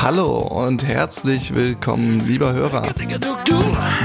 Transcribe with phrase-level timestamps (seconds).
[0.00, 2.82] Hallo und herzlich willkommen, lieber Hörer.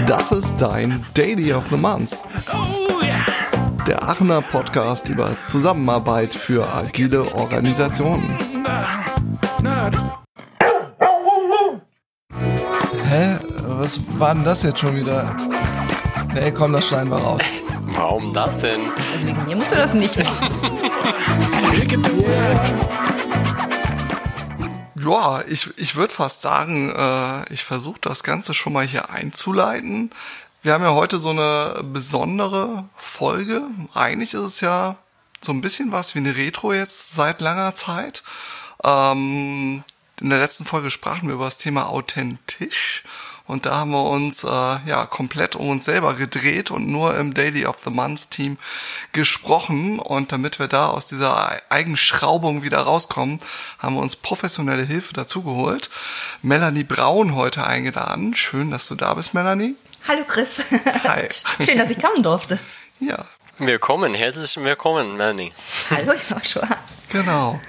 [0.08, 2.24] Das ist dein Daily of the Month.
[3.86, 8.38] Der Aachener Podcast über Zusammenarbeit für agile Organisationen.
[13.10, 13.40] Hä?
[13.68, 15.36] Was war denn das jetzt schon wieder?
[16.34, 17.42] Nee, komm, das schneiden wir raus.
[17.96, 18.82] Warum das denn?
[19.12, 20.48] Also wegen mir musst du das nicht machen.
[24.96, 30.12] Ja, ich, ich würde fast sagen, äh, ich versuche das Ganze schon mal hier einzuleiten.
[30.62, 33.64] Wir haben ja heute so eine besondere Folge.
[33.94, 34.98] Eigentlich ist es ja
[35.42, 38.24] so ein bisschen was wie eine Retro jetzt seit langer Zeit.
[38.84, 39.84] Ähm,
[40.22, 43.04] in der letzten Folge sprachen wir über das Thema authentisch.
[43.50, 47.34] Und da haben wir uns äh, ja komplett um uns selber gedreht und nur im
[47.34, 48.60] Daily of the Month Team
[49.12, 49.98] gesprochen.
[49.98, 53.40] Und damit wir da aus dieser Eigenschraubung wieder rauskommen,
[53.80, 55.90] haben wir uns professionelle Hilfe dazugeholt.
[56.44, 58.36] Melanie Braun heute eingeladen.
[58.36, 59.74] Schön, dass du da bist, Melanie.
[60.08, 60.64] Hallo Chris.
[61.06, 61.28] Hi.
[61.66, 62.60] Schön, dass ich kommen durfte.
[63.00, 63.26] Ja,
[63.62, 65.52] Willkommen, herzlich willkommen, Melanie.
[65.90, 66.66] Hallo Joshua.
[67.10, 67.60] Genau.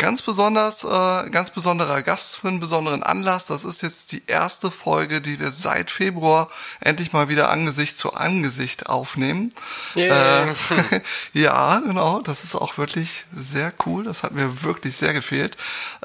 [0.00, 3.46] Ganz besonders, äh, ganz besonderer Gast für einen besonderen Anlass.
[3.46, 8.14] Das ist jetzt die erste Folge, die wir seit Februar endlich mal wieder Angesicht zu
[8.14, 9.52] Angesicht aufnehmen.
[9.96, 10.08] Yay.
[10.08, 10.54] Äh,
[11.32, 12.20] ja, genau.
[12.20, 14.04] Das ist auch wirklich sehr cool.
[14.04, 15.56] Das hat mir wirklich sehr gefehlt.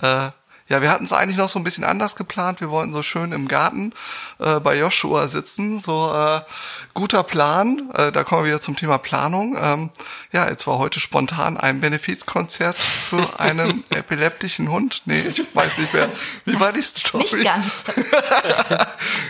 [0.02, 0.32] Äh,
[0.68, 2.62] ja, wir hatten es eigentlich noch so ein bisschen anders geplant.
[2.62, 3.94] Wir wollten so schön im Garten
[4.40, 5.80] äh, bei Joshua sitzen.
[5.80, 6.42] So äh,
[6.94, 7.90] guter Plan.
[7.94, 9.58] Äh, da kommen wir wieder zum Thema Planung.
[9.60, 9.90] Ähm,
[10.32, 15.02] ja, jetzt war heute spontan ein Benefizkonzert für einen epileptischen Hund.
[15.06, 16.10] Nee, ich weiß nicht mehr.
[16.46, 17.24] Wie war die Story?
[17.24, 17.84] Nicht ganz.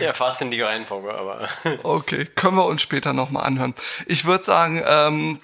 [0.00, 1.48] Ja, fast in die Reihenfolge, aber.
[1.82, 3.74] Okay, können wir uns später nochmal anhören.
[4.06, 5.40] Ich würde sagen, ähm,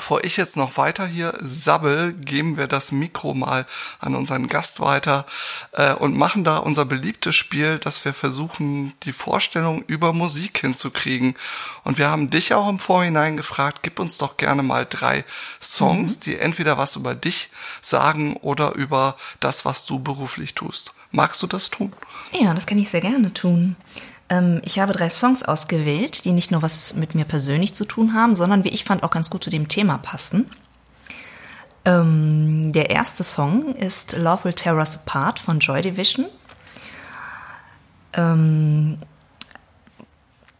[0.00, 3.66] bevor ich jetzt noch weiter hier sabbel, geben wir das Mikro mal
[3.98, 5.26] an unseren Gast weiter
[5.72, 11.34] äh, und machen da unser beliebtes Spiel, dass wir versuchen, die Vorstellung über Musik hinzukriegen.
[11.84, 15.22] Und wir haben dich auch im Vorhinein gefragt, gib uns doch gerne mal drei
[15.60, 17.50] Songs, die entweder was über dich
[17.82, 20.94] sagen oder über das, was du beruflich tust.
[21.10, 21.92] Magst du das tun?
[22.32, 23.76] Ja, das kann ich sehr gerne tun.
[24.30, 28.14] Ähm, ich habe drei Songs ausgewählt, die nicht nur was mit mir persönlich zu tun
[28.14, 30.50] haben, sondern wie ich fand auch ganz gut zu dem Thema passen.
[31.84, 36.26] Ähm, der erste Song ist Love Will Tear Us Apart von Joy Division.
[38.12, 38.98] Ähm,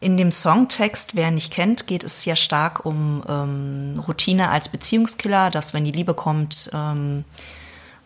[0.01, 5.51] in dem Songtext, wer nicht kennt, geht es ja stark um ähm, Routine als Beziehungskiller,
[5.51, 7.25] dass wenn die Liebe kommt, ähm,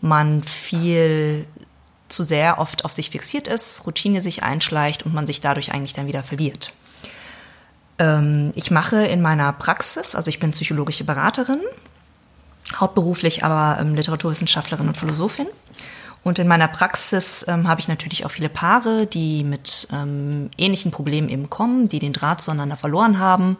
[0.00, 1.46] man viel
[2.14, 5.92] zu sehr oft auf sich fixiert ist, Routine sich einschleicht und man sich dadurch eigentlich
[5.92, 6.72] dann wieder verliert.
[7.98, 11.60] Ähm, ich mache in meiner Praxis, also ich bin psychologische Beraterin,
[12.76, 15.46] hauptberuflich aber ähm, Literaturwissenschaftlerin und Philosophin.
[16.22, 20.90] Und in meiner Praxis ähm, habe ich natürlich auch viele Paare, die mit ähm, ähnlichen
[20.90, 23.58] Problemen eben kommen, die den Draht zueinander verloren haben.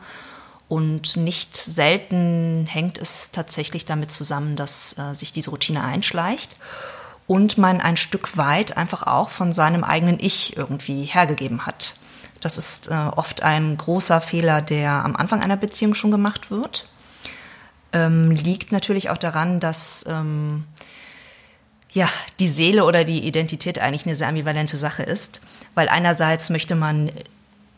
[0.67, 6.57] Und nicht selten hängt es tatsächlich damit zusammen, dass äh, sich diese Routine einschleicht
[7.27, 11.95] und man ein Stück weit einfach auch von seinem eigenen Ich irgendwie hergegeben hat.
[12.41, 16.89] Das ist äh, oft ein großer Fehler, der am Anfang einer Beziehung schon gemacht wird.
[17.93, 20.65] Ähm, liegt natürlich auch daran, dass ähm,
[21.93, 22.09] ja,
[22.41, 25.41] die Seele oder die Identität eigentlich eine sehr ambivalente Sache ist,
[25.75, 27.11] weil einerseits möchte man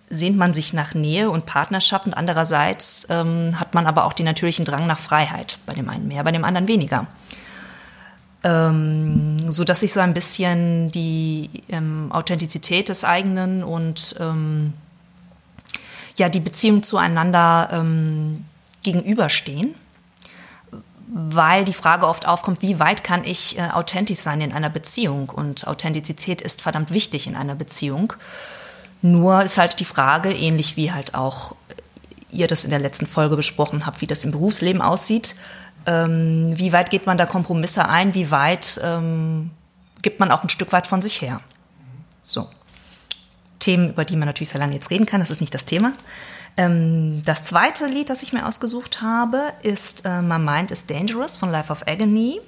[0.09, 4.27] sehnt man sich nach Nähe und Partnerschaft und andererseits ähm, hat man aber auch den
[4.27, 5.59] natürlichen Drang nach Freiheit.
[5.67, 7.09] Bei dem einen mehr, bei dem anderen weniger
[8.47, 14.73] ähm, so dass sich so ein bisschen die ähm, Authentizität des eigenen und ähm,
[16.17, 18.45] ja die Beziehung zueinander ähm,
[18.85, 19.75] gegenüberstehen,
[21.09, 25.29] weil die Frage oft aufkommt, wie weit kann ich äh, authentisch sein in einer Beziehung
[25.29, 28.13] und Authentizität ist verdammt wichtig in einer Beziehung.
[29.03, 31.57] Nur ist halt die Frage, ähnlich wie halt auch
[32.31, 35.35] ihr das in der letzten Folge besprochen habt, wie das im Berufsleben aussieht,
[35.87, 38.15] ähm, wie weit geht man da Kompromisse ein?
[38.15, 39.51] Wie weit ähm,
[40.03, 41.41] gibt man auch ein Stück weit von sich her?
[42.25, 42.49] So.
[43.59, 45.93] Themen, über die man natürlich sehr lange jetzt reden kann, das ist nicht das Thema.
[46.57, 51.37] Ähm, das zweite Lied, das ich mir ausgesucht habe, ist äh, My Mind is Dangerous
[51.37, 52.41] von Life of Agony.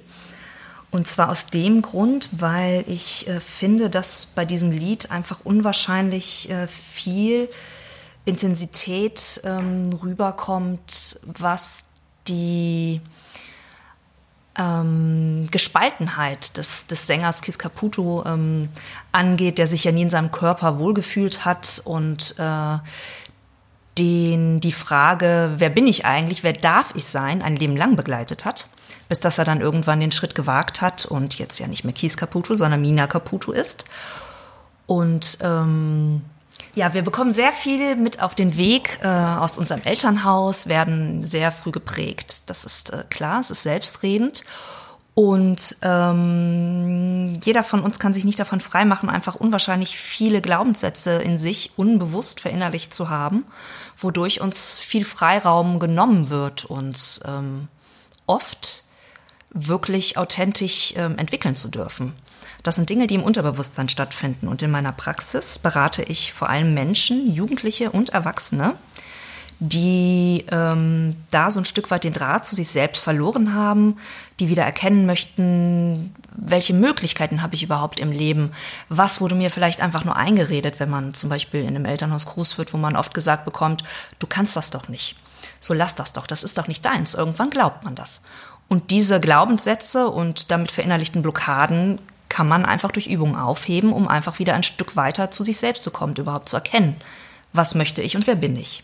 [0.91, 6.49] Und zwar aus dem Grund, weil ich äh, finde, dass bei diesem Lied einfach unwahrscheinlich
[6.49, 7.49] äh, viel
[8.25, 11.85] Intensität ähm, rüberkommt, was
[12.29, 13.01] die
[14.57, 18.69] ähm, Gespaltenheit des, des Sängers Kis Caputo ähm,
[19.11, 22.77] angeht, der sich ja nie in seinem Körper wohlgefühlt hat und äh,
[23.97, 28.45] den die Frage, wer bin ich eigentlich, wer darf ich sein, ein Leben lang begleitet
[28.45, 28.67] hat.
[29.07, 32.15] bis dass er dann irgendwann den Schritt gewagt hat und jetzt ja nicht mehr Kies
[32.15, 33.85] Caputo, sondern Mina Caputo ist.
[34.85, 36.23] Und ähm,
[36.75, 41.51] ja, wir bekommen sehr viel mit auf den Weg äh, aus unserem Elternhaus, werden sehr
[41.51, 42.49] früh geprägt.
[42.49, 44.43] Das ist äh, klar, es ist selbstredend.
[45.15, 51.37] Und ähm, jeder von uns kann sich nicht davon freimachen, einfach unwahrscheinlich viele Glaubenssätze in
[51.37, 53.43] sich unbewusst verinnerlicht zu haben,
[53.97, 57.67] wodurch uns viel Freiraum genommen wird, uns ähm,
[58.27, 58.83] oft
[59.49, 62.13] wirklich authentisch ähm, entwickeln zu dürfen.
[62.63, 64.47] Das sind Dinge, die im Unterbewusstsein stattfinden.
[64.47, 68.75] Und in meiner Praxis berate ich vor allem Menschen, Jugendliche und Erwachsene,
[69.59, 73.97] die ähm, da so ein Stück weit den Draht zu sich selbst verloren haben,
[74.39, 78.51] die wieder erkennen möchten, welche Möglichkeiten habe ich überhaupt im Leben?
[78.87, 82.57] Was wurde mir vielleicht einfach nur eingeredet, wenn man zum Beispiel in einem Elternhaus groß
[82.57, 83.83] wird, wo man oft gesagt bekommt,
[84.19, 85.17] du kannst das doch nicht.
[85.59, 87.13] So lass das doch, das ist doch nicht deins.
[87.13, 88.21] Irgendwann glaubt man das.
[88.69, 94.39] Und diese Glaubenssätze und damit verinnerlichten Blockaden kann man einfach durch Übungen aufheben, um einfach
[94.39, 96.95] wieder ein Stück weiter zu sich selbst zu kommen, überhaupt zu erkennen,
[97.53, 98.83] was möchte ich und wer bin ich.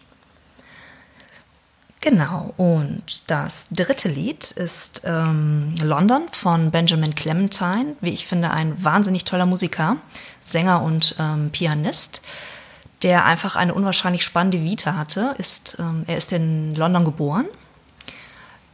[2.06, 7.96] Genau, und das dritte Lied ist ähm, London von Benjamin Clementine.
[8.00, 9.98] Wie ich finde, ein wahnsinnig toller Musiker,
[10.44, 12.22] Sänger und ähm, Pianist,
[13.02, 15.34] der einfach eine unwahrscheinlich spannende Vita hatte.
[15.40, 17.48] Ist, ähm, er ist in London geboren,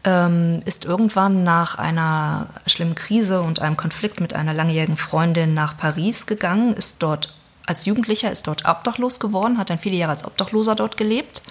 [0.03, 5.77] ähm, ist irgendwann nach einer schlimmen Krise und einem Konflikt mit einer langjährigen Freundin nach
[5.77, 7.30] Paris gegangen, ist dort
[7.68, 11.44] als Jugendlicher, ist dort obdachlos geworden, hat dann viele Jahre als Obdachloser dort gelebt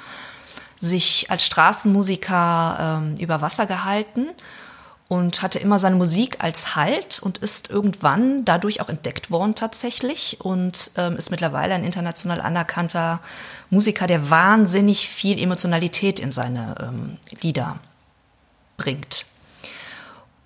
[0.80, 4.28] sich als Straßenmusiker ähm, über Wasser gehalten
[5.08, 10.38] und hatte immer seine Musik als Halt und ist irgendwann dadurch auch entdeckt worden tatsächlich
[10.40, 13.20] und ähm, ist mittlerweile ein international anerkannter
[13.68, 17.78] Musiker, der wahnsinnig viel Emotionalität in seine ähm, Lieder
[18.80, 19.26] bringt.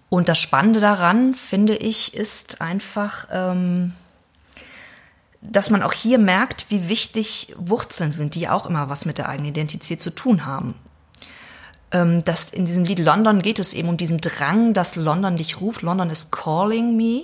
[0.08, 3.92] Und das Spannende daran, finde ich, ist einfach, ähm,
[5.40, 9.28] dass man auch hier merkt, wie wichtig Wurzeln sind, die auch immer was mit der
[9.28, 10.74] eigenen Identität zu tun haben.
[11.90, 15.60] Ähm, dass in diesem Lied London geht es eben um diesen Drang, dass London dich
[15.60, 17.22] ruft, London is calling me,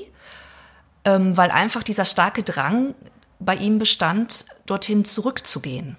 [1.05, 2.95] ähm, weil einfach dieser starke Drang
[3.39, 5.97] bei ihm bestand, dorthin zurückzugehen.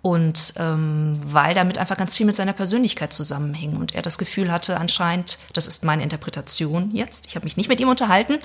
[0.00, 4.52] Und ähm, weil damit einfach ganz viel mit seiner Persönlichkeit zusammenhing und er das Gefühl
[4.52, 8.38] hatte, anscheinend, das ist meine Interpretation jetzt, ich habe mich nicht mit ihm unterhalten,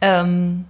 [0.00, 0.64] ähm,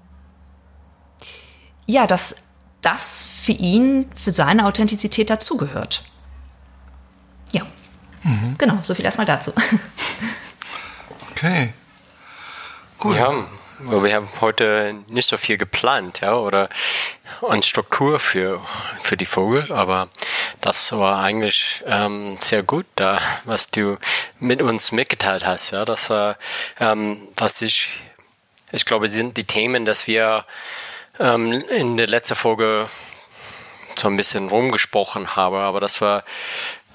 [1.87, 2.37] ja, dass
[2.83, 6.05] das für ihn, für seine Authentizität dazugehört.
[7.53, 7.63] Ja,
[8.23, 8.55] mhm.
[8.59, 9.53] genau, so viel erstmal dazu.
[11.39, 11.73] Okay.
[13.03, 13.15] Cool.
[13.15, 13.29] Ja,
[13.81, 16.69] wir haben heute nicht so viel geplant, ja, oder
[17.49, 18.61] an Struktur für,
[19.01, 20.09] für die Vogel, aber
[20.61, 23.99] das war eigentlich ähm, sehr gut, da, was du
[24.39, 26.37] mit uns mitgeteilt hast, ja, das war,
[26.81, 27.89] ähm, was ich,
[28.73, 30.45] ich glaube, sind die Themen, dass wir
[31.21, 32.89] ähm, in der letzten Folge
[33.97, 36.25] so ein bisschen rumgesprochen habe, aber das war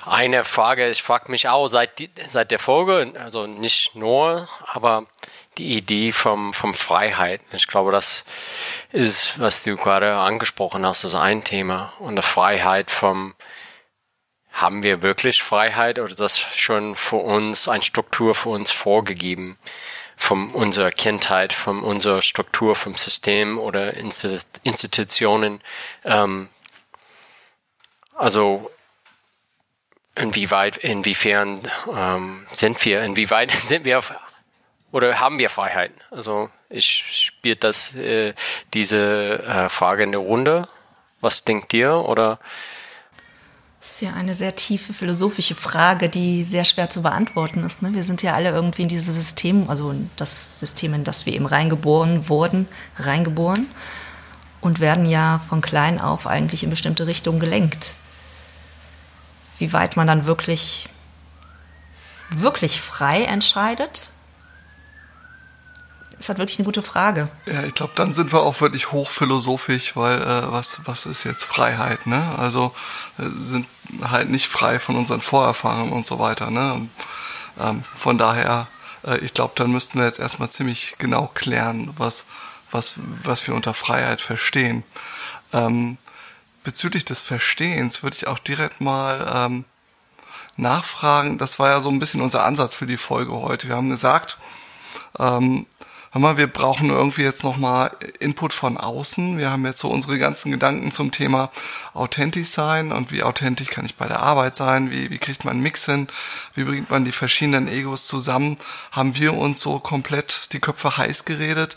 [0.05, 1.91] eine Frage, ich frage mich auch seit,
[2.27, 5.05] seit der Folge, also nicht nur, aber
[5.57, 7.41] die Idee vom, vom Freiheit.
[7.51, 8.25] Ich glaube, das
[8.91, 11.93] ist, was du gerade angesprochen hast, ist ein Thema.
[11.99, 13.35] Und der Freiheit vom,
[14.51, 19.57] haben wir wirklich Freiheit oder ist das schon für uns eine Struktur für uns vorgegeben?
[20.15, 23.93] von unserer Kindheit, von unserer Struktur, vom System oder
[24.63, 25.61] Institutionen.
[26.05, 26.49] Ähm,
[28.15, 28.71] also
[30.15, 31.61] inwieweit, inwiefern
[31.93, 34.01] ähm, sind wir, inwieweit sind wir
[34.93, 35.91] oder haben wir Freiheit?
[36.11, 38.33] Also ich spiele das äh,
[38.73, 40.67] diese äh, Frage in der Runde.
[41.19, 42.39] Was denkt ihr oder
[43.79, 47.81] das ist ja eine sehr tiefe philosophische Frage, die sehr schwer zu beantworten ist.
[47.81, 47.93] Ne?
[47.93, 51.45] Wir sind ja alle irgendwie in dieses System, also das System, in das wir eben
[51.45, 53.67] reingeboren wurden, reingeboren
[54.61, 57.95] und werden ja von klein auf eigentlich in bestimmte Richtungen gelenkt.
[59.57, 60.87] Wie weit man dann wirklich,
[62.29, 64.12] wirklich frei entscheidet,
[66.23, 67.29] ist halt wirklich eine gute Frage.
[67.45, 71.43] Ja, ich glaube, dann sind wir auch wirklich hochphilosophisch, weil äh, was, was ist jetzt
[71.43, 72.35] Freiheit, ne?
[72.37, 72.73] Also
[73.19, 73.67] äh, sind
[74.01, 76.87] halt nicht frei von unseren Vorerfahrungen und so weiter, ne?
[77.59, 78.67] Ähm, von daher,
[79.05, 82.25] äh, ich glaube, dann müssten wir jetzt erstmal ziemlich genau klären, was,
[82.71, 84.83] was, was wir unter Freiheit verstehen.
[85.51, 85.97] Ähm,
[86.63, 89.65] bezüglich des Verstehens würde ich auch direkt mal ähm,
[90.55, 91.37] nachfragen.
[91.37, 93.67] Das war ja so ein bisschen unser Ansatz für die Folge heute.
[93.67, 94.37] Wir haben gesagt,
[95.19, 95.65] ähm,
[96.13, 99.39] hör mal, wir brauchen irgendwie jetzt nochmal Input von außen.
[99.39, 101.49] Wir haben jetzt so unsere ganzen Gedanken zum Thema
[101.95, 105.53] authentisch sein und wie authentisch kann ich bei der Arbeit sein, wie, wie kriegt man
[105.53, 106.07] einen Mix hin,
[106.53, 108.57] wie bringt man die verschiedenen Egos zusammen,
[108.91, 111.75] haben wir uns so komplett die Köpfe heiß geredet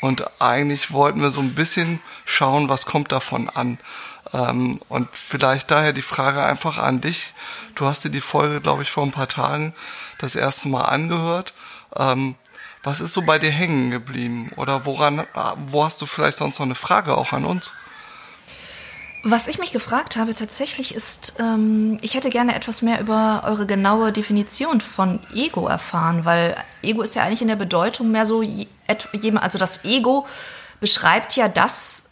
[0.00, 3.78] und eigentlich wollten wir so ein bisschen schauen, was kommt davon an.
[4.32, 7.34] Ähm, und vielleicht daher die Frage einfach an dich.
[7.74, 9.74] Du hast dir die Folge, glaube ich, vor ein paar Tagen
[10.18, 11.52] das erste Mal angehört.
[11.96, 12.36] Ähm,
[12.82, 14.50] was ist so bei dir hängen geblieben?
[14.56, 15.24] Oder woran,
[15.66, 17.72] wo hast du vielleicht sonst noch eine Frage auch an uns?
[19.24, 23.66] Was ich mich gefragt habe tatsächlich ist, ähm, ich hätte gerne etwas mehr über eure
[23.66, 28.42] genaue Definition von Ego erfahren, weil Ego ist ja eigentlich in der Bedeutung mehr so,
[28.42, 30.26] also das Ego
[30.80, 32.10] beschreibt ja das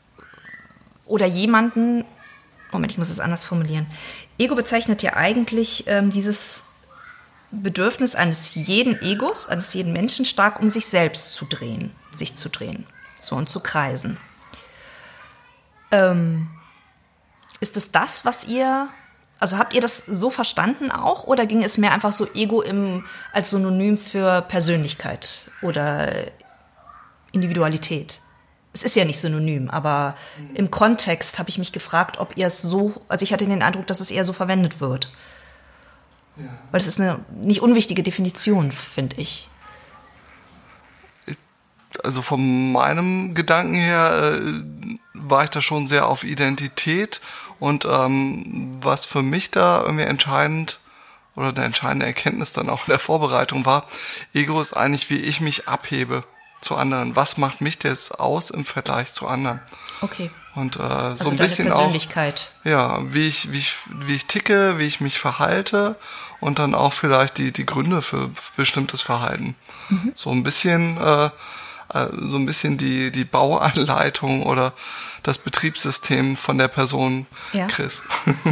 [1.05, 2.05] oder jemanden,
[2.71, 3.87] Moment, ich muss es anders formulieren.
[4.39, 6.67] Ego bezeichnet ja eigentlich ähm, dieses
[7.51, 12.49] Bedürfnis eines jeden Egos, eines jeden Menschen stark um sich selbst zu drehen, sich zu
[12.49, 12.87] drehen,
[13.21, 14.19] so und zu kreisen.
[15.91, 16.49] Ähm,
[17.59, 18.89] ist es das, was ihr,
[19.39, 23.05] also habt ihr das so verstanden auch oder ging es mehr einfach so Ego im,
[23.33, 26.09] als Synonym für Persönlichkeit oder
[27.33, 28.21] Individualität?
[28.73, 30.15] Es ist ja nicht synonym, aber
[30.55, 33.89] im Kontext habe ich mich gefragt, ob ihr es so, also ich hatte den Eindruck,
[33.89, 35.09] dass es eher so verwendet wird.
[36.71, 39.49] Weil es ist eine nicht unwichtige Definition, finde ich.
[42.05, 47.21] Also von meinem Gedanken her äh, war ich da schon sehr auf Identität
[47.59, 50.81] und ähm, was für mich da irgendwie entscheidend
[51.37, 53.87] oder eine entscheidende Erkenntnis dann auch in der Vorbereitung war,
[54.35, 56.23] Ego ist eigentlich, wie ich mich abhebe
[56.61, 57.17] zu anderen.
[57.17, 59.61] Was macht mich das aus im Vergleich zu anderen?
[60.01, 60.31] Okay.
[60.55, 62.51] Und äh, also so ein bisschen Persönlichkeit.
[62.61, 65.97] auch ja, wie ich wie ich wie ich ticke, wie ich mich verhalte
[66.41, 69.57] und dann auch vielleicht die die Gründe für bestimmtes Verhalten.
[69.89, 70.13] Mhm.
[70.15, 71.31] So ein bisschen äh,
[71.93, 74.73] äh, so ein bisschen die die Bauanleitung oder
[75.23, 77.67] das Betriebssystem von der Person ja.
[77.67, 78.03] Chris.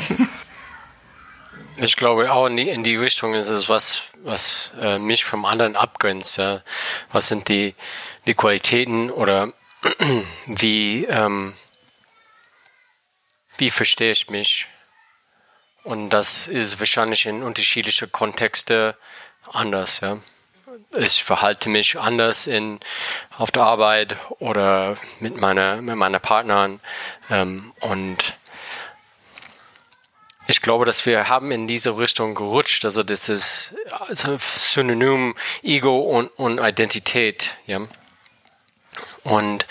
[1.76, 5.44] ich glaube auch in die, in die Richtung ist es was was äh, mich vom
[5.44, 6.38] anderen abgrenzt.
[6.38, 6.62] Ja.
[7.12, 7.74] Was sind die
[8.26, 9.52] die Qualitäten oder
[10.46, 11.54] wie ähm,
[13.56, 14.68] wie verstehe ich mich?
[15.88, 18.92] Und das ist wahrscheinlich in unterschiedlichen Kontexten
[19.50, 20.18] anders, ja.
[20.98, 22.78] Ich verhalte mich anders in,
[23.38, 26.80] auf der Arbeit oder mit meiner, mit meiner Partnerin.
[27.30, 28.34] Ähm, und
[30.46, 32.84] ich glaube, dass wir haben in diese Richtung gerutscht.
[32.84, 37.80] Also das ist also Synonym Ego und, und Identität, ja.
[39.24, 39.64] Und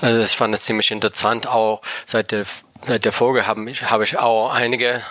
[0.00, 2.46] also ich fand es ziemlich interessant, auch seit der
[2.84, 5.02] seit der Folge habe ich, habe ich auch einige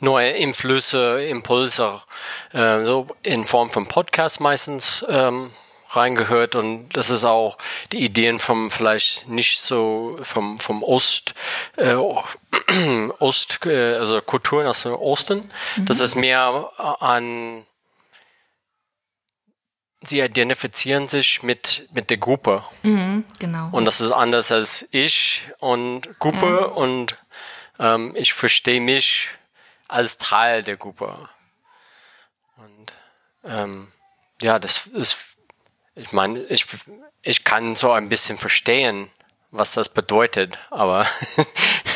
[0.00, 2.00] neue Einflüsse, Impulse,
[2.52, 5.50] äh, so in Form von Podcast meistens ähm,
[5.90, 7.58] reingehört und das ist auch
[7.92, 11.34] die Ideen vom vielleicht nicht so vom vom Ost
[11.76, 11.94] äh,
[13.18, 15.86] Ost äh, also Kulturen aus dem Osten mhm.
[15.86, 16.70] das ist mehr
[17.00, 17.64] an
[20.08, 22.64] sie identifizieren sich mit, mit der Gruppe.
[22.82, 23.68] Mhm, genau.
[23.72, 26.66] Und das ist anders als ich und Gruppe ja.
[26.66, 27.16] und
[27.78, 29.28] ähm, ich verstehe mich
[29.88, 31.28] als Teil der Gruppe.
[32.56, 32.92] Und
[33.44, 33.92] ähm,
[34.42, 35.36] ja, das ist,
[35.94, 36.66] ich meine, ich,
[37.22, 39.10] ich kann so ein bisschen verstehen,
[39.50, 41.06] was das bedeutet, aber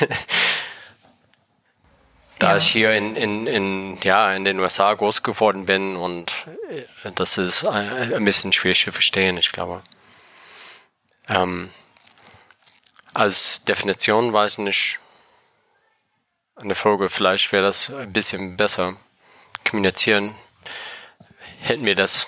[2.39, 2.57] da ja.
[2.57, 6.33] ich hier in, in, in, ja, in den USA groß geworden bin und
[6.71, 9.83] äh, das ist ein, ein bisschen schwierig zu verstehen, ich glaube.
[11.29, 11.71] Ähm,
[13.13, 14.99] als Definition weiß ich nicht,
[16.61, 18.95] eine Folge, vielleicht wäre das ein bisschen besser
[19.69, 20.35] kommunizieren,
[21.61, 22.27] hätten wir das.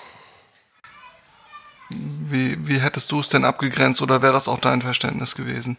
[1.89, 5.77] Wie, wie hättest du es denn abgegrenzt oder wäre das auch dein Verständnis gewesen?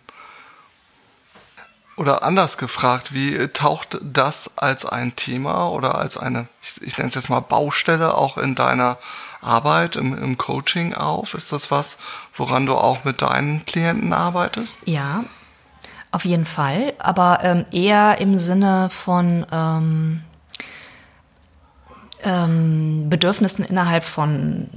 [1.97, 7.09] Oder anders gefragt, wie taucht das als ein Thema oder als eine, ich, ich nenne
[7.09, 8.99] es jetzt mal Baustelle auch in deiner
[9.41, 11.35] Arbeit, im, im Coaching auf?
[11.35, 11.99] Ist das was,
[12.33, 14.83] woran du auch mit deinen Klienten arbeitest?
[14.87, 15.25] Ja,
[16.14, 20.23] auf jeden Fall, aber ähm, eher im Sinne von ähm,
[22.23, 24.71] ähm, Bedürfnissen innerhalb von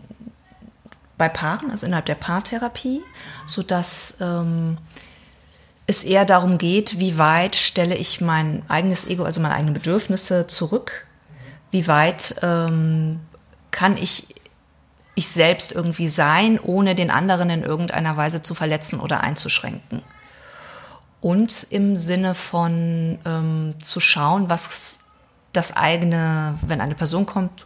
[1.15, 3.01] bei Paaren, also innerhalb der Paartherapie,
[3.45, 4.79] sodass ähm,
[5.85, 10.47] es eher darum geht, wie weit stelle ich mein eigenes Ego, also meine eigenen Bedürfnisse
[10.47, 11.05] zurück,
[11.69, 13.19] wie weit ähm,
[13.69, 14.27] kann ich
[15.13, 20.03] ich selbst irgendwie sein, ohne den anderen in irgendeiner Weise zu verletzen oder einzuschränken.
[21.19, 24.99] Und im Sinne von ähm, zu schauen, was
[25.51, 27.65] das eigene, wenn eine Person kommt,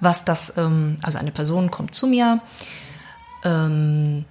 [0.00, 2.40] was das, ähm, also eine Person kommt zu mir
[3.44, 4.24] ähm,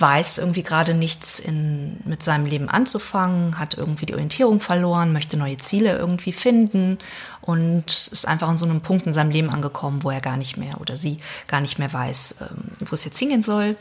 [0.00, 5.36] weiß irgendwie gerade nichts in, mit seinem Leben anzufangen, hat irgendwie die Orientierung verloren, möchte
[5.36, 6.98] neue Ziele irgendwie finden
[7.40, 10.56] und ist einfach an so einem Punkt in seinem Leben angekommen, wo er gar nicht
[10.56, 13.76] mehr oder sie gar nicht mehr weiß, ähm, wo es jetzt hingehen soll.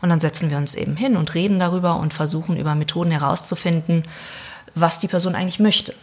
[0.00, 4.04] Und dann setzen wir uns eben hin und reden darüber und versuchen über Methoden herauszufinden,
[4.74, 5.94] was die Person eigentlich möchte.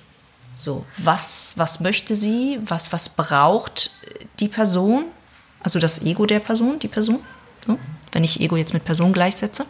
[0.53, 3.91] So, was, was möchte sie, was, was braucht
[4.39, 5.05] die Person,
[5.61, 7.19] also das Ego der Person, die Person,
[7.65, 7.77] so,
[8.15, 9.65] wenn ich Ego jetzt mit Person gleichsetze.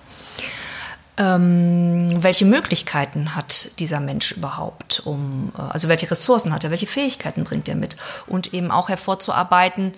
[1.18, 6.88] Ähm, welche Möglichkeiten hat dieser Mensch überhaupt, um, äh, also welche Ressourcen hat er, welche
[6.88, 7.98] Fähigkeiten bringt er mit
[8.28, 9.96] und eben auch hervorzuarbeiten,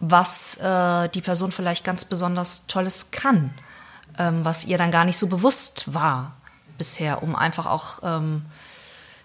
[0.00, 3.50] was äh, die Person vielleicht ganz besonders Tolles kann,
[4.18, 6.32] ähm, was ihr dann gar nicht so bewusst war
[6.78, 8.44] bisher, um einfach auch ähm,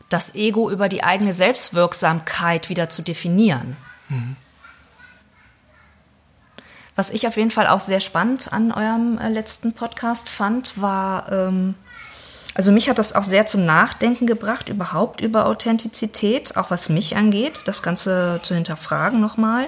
[0.10, 3.78] das Ego über die eigene Selbstwirksamkeit wieder zu definieren.
[4.10, 4.36] Mhm.
[6.98, 11.32] Was ich auf jeden Fall auch sehr spannend an eurem äh, letzten Podcast fand, war,
[11.32, 11.76] ähm,
[12.56, 17.16] also mich hat das auch sehr zum Nachdenken gebracht, überhaupt über Authentizität, auch was mich
[17.16, 19.68] angeht, das Ganze zu hinterfragen nochmal.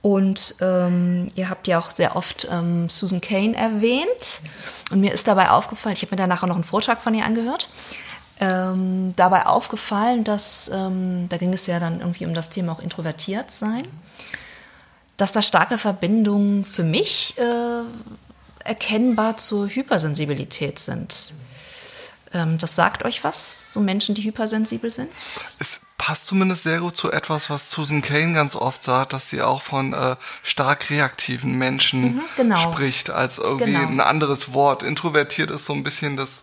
[0.00, 4.40] Und ähm, ihr habt ja auch sehr oft ähm, Susan Kane erwähnt.
[4.92, 7.68] Und mir ist dabei aufgefallen, ich habe mir danach noch einen Vortrag von ihr angehört,
[8.38, 12.80] ähm, dabei aufgefallen, dass, ähm, da ging es ja dann irgendwie um das Thema auch
[12.80, 13.82] introvertiert sein
[15.18, 17.82] dass da starke Verbindungen für mich äh,
[18.64, 21.34] erkennbar zur Hypersensibilität sind.
[22.32, 25.10] Ähm, das sagt euch was, so Menschen, die hypersensibel sind?
[25.58, 29.42] Es passt zumindest sehr gut zu etwas, was Susan Kane ganz oft sagt, dass sie
[29.42, 32.58] auch von äh, stark reaktiven Menschen mhm, genau.
[32.58, 33.88] spricht, als irgendwie genau.
[33.88, 34.82] ein anderes Wort.
[34.82, 36.42] Introvertiert ist so ein bisschen das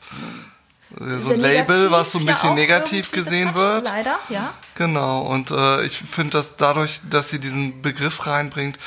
[1.17, 3.85] so ein Label, was so ein bisschen ja negativ gesehen wird.
[3.85, 4.53] Leider, ja.
[4.75, 8.77] Genau, und äh, ich finde, dass dadurch, dass sie diesen Begriff reinbringt,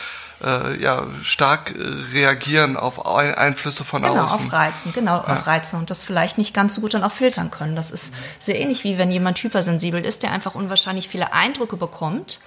[0.44, 1.74] äh, ja, stark
[2.12, 4.38] reagieren auf Einflüsse von genau, außen.
[4.38, 5.24] Genau, auf Reizen, genau, ja.
[5.24, 7.74] auf Reize und das vielleicht nicht ganz so gut dann auch filtern können.
[7.74, 12.40] Das ist sehr ähnlich wie wenn jemand hypersensibel ist, der einfach unwahrscheinlich viele Eindrücke bekommt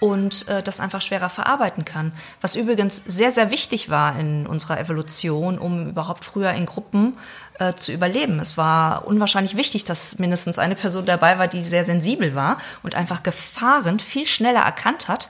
[0.00, 2.12] und äh, das einfach schwerer verarbeiten kann.
[2.40, 7.16] Was übrigens sehr, sehr wichtig war in unserer Evolution, um überhaupt früher in Gruppen
[7.58, 8.40] äh, zu überleben.
[8.40, 12.94] Es war unwahrscheinlich wichtig, dass mindestens eine Person dabei war, die sehr sensibel war und
[12.94, 15.28] einfach Gefahren viel schneller erkannt hat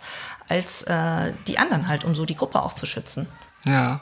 [0.49, 3.29] als äh, die anderen halt, um so die Gruppe auch zu schützen.
[3.67, 4.01] Ja.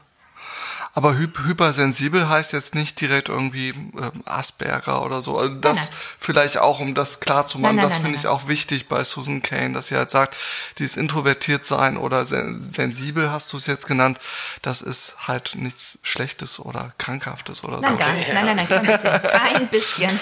[0.95, 5.39] Aber hy hypersensibel heißt jetzt nicht direkt irgendwie ähm, Asperger oder so.
[5.39, 5.99] Also das nein, nein.
[6.19, 9.41] vielleicht auch, um das klar zu machen, nein, das finde ich auch wichtig bei Susan
[9.41, 10.37] Kane, dass sie halt sagt,
[10.79, 14.19] dieses introvertiert sein oder sensibel hast du es jetzt genannt,
[14.61, 17.99] das ist halt nichts Schlechtes oder Krankhaftes oder nein, so.
[17.99, 18.33] Gar nicht.
[18.33, 19.23] Nein, nein, nein, kein bisschen.
[19.23, 20.21] Kein bisschen.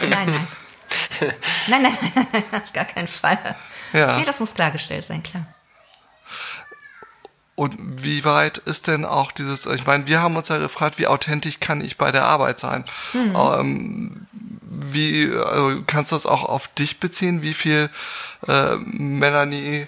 [0.10, 0.48] nein, nein.
[1.66, 3.38] Nein, nein, nein, nein, gar keinen Fall.
[3.92, 4.18] Ja.
[4.18, 5.46] Nee, das muss klargestellt sein, klar.
[7.54, 11.06] Und wie weit ist denn auch dieses, ich meine, wir haben uns ja gefragt, wie
[11.06, 12.84] authentisch kann ich bei der Arbeit sein?
[13.12, 13.36] Mhm.
[13.36, 14.26] Ähm,
[14.62, 17.42] wie also kannst du das auch auf dich beziehen?
[17.42, 17.90] Wie viel
[18.48, 19.86] äh, Melanie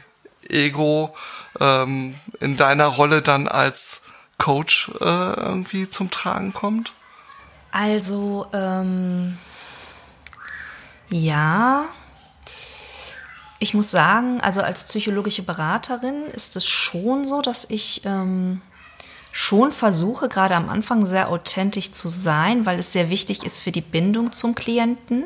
[0.49, 1.15] Ego
[1.59, 4.03] ähm, in deiner Rolle dann als
[4.39, 6.93] Coach äh, irgendwie zum Tragen kommt?
[7.71, 9.39] Also ähm,
[11.09, 11.87] ja,
[13.65, 18.61] ich muss sagen, also als psychologische Beraterin ist es schon so, dass ich ähm,
[19.33, 23.73] schon versuche, gerade am Anfang sehr authentisch zu sein, weil es sehr wichtig ist für
[23.73, 25.25] die Bindung zum Klienten,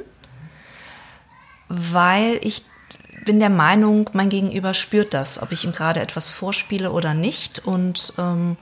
[1.68, 2.62] weil ich
[3.24, 7.66] bin der Meinung, mein Gegenüber spürt das, ob ich ihm gerade etwas vorspiele oder nicht.
[7.66, 8.56] Und ähm,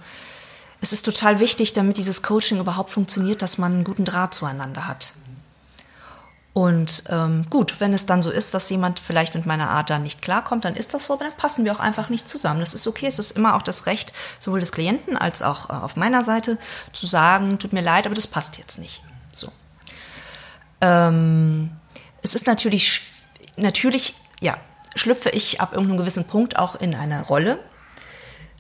[0.81, 4.89] es ist total wichtig, damit dieses Coaching überhaupt funktioniert, dass man einen guten Draht zueinander
[4.89, 5.13] hat.
[6.57, 10.05] Und ähm, gut, wenn es dann so ist, dass jemand vielleicht mit meiner Art dann
[10.05, 12.61] nicht klarkommt, dann ist das so, aber dann passen wir auch einfach nicht zusammen.
[12.61, 13.05] Das ist okay.
[13.07, 16.57] Es ist immer auch das Recht sowohl des Klienten als auch äh, auf meiner Seite
[16.95, 19.03] zu sagen, tut mir leid, aber das passt jetzt nicht.
[19.33, 19.53] So.
[20.81, 21.73] Ähm,
[22.23, 23.03] es ist natürlich,
[23.59, 24.57] natürlich, ja,
[24.95, 27.59] schlüpfe ich ab irgendeinem gewissen Punkt auch in eine Rolle,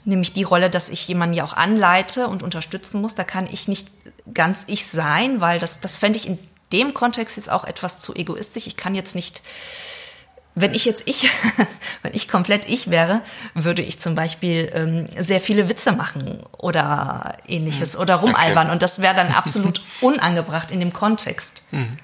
[0.04, 3.14] nämlich die Rolle, dass ich jemanden ja auch anleite und unterstützen muss.
[3.14, 3.88] Da kann ich nicht
[4.34, 6.38] ganz ich sein, weil das, das fände ich in
[6.72, 8.66] dem Kontext ist auch etwas zu egoistisch.
[8.66, 9.42] Ich kann jetzt nicht,
[10.54, 11.30] wenn ich jetzt ich,
[12.02, 13.22] wenn ich komplett ich wäre,
[13.54, 18.02] würde ich zum Beispiel ähm, sehr viele Witze machen oder ähnliches mhm.
[18.02, 18.66] oder rumalbern.
[18.66, 18.72] Okay.
[18.72, 21.66] Und das wäre dann absolut unangebracht in dem Kontext.
[21.70, 21.98] Mhm.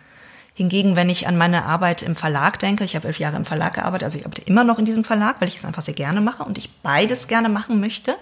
[0.55, 3.75] Hingegen, wenn ich an meine Arbeit im Verlag denke, ich habe elf Jahre im Verlag
[3.75, 6.21] gearbeitet, also ich arbeite immer noch in diesem Verlag, weil ich es einfach sehr gerne
[6.21, 8.17] mache und ich beides gerne machen möchte.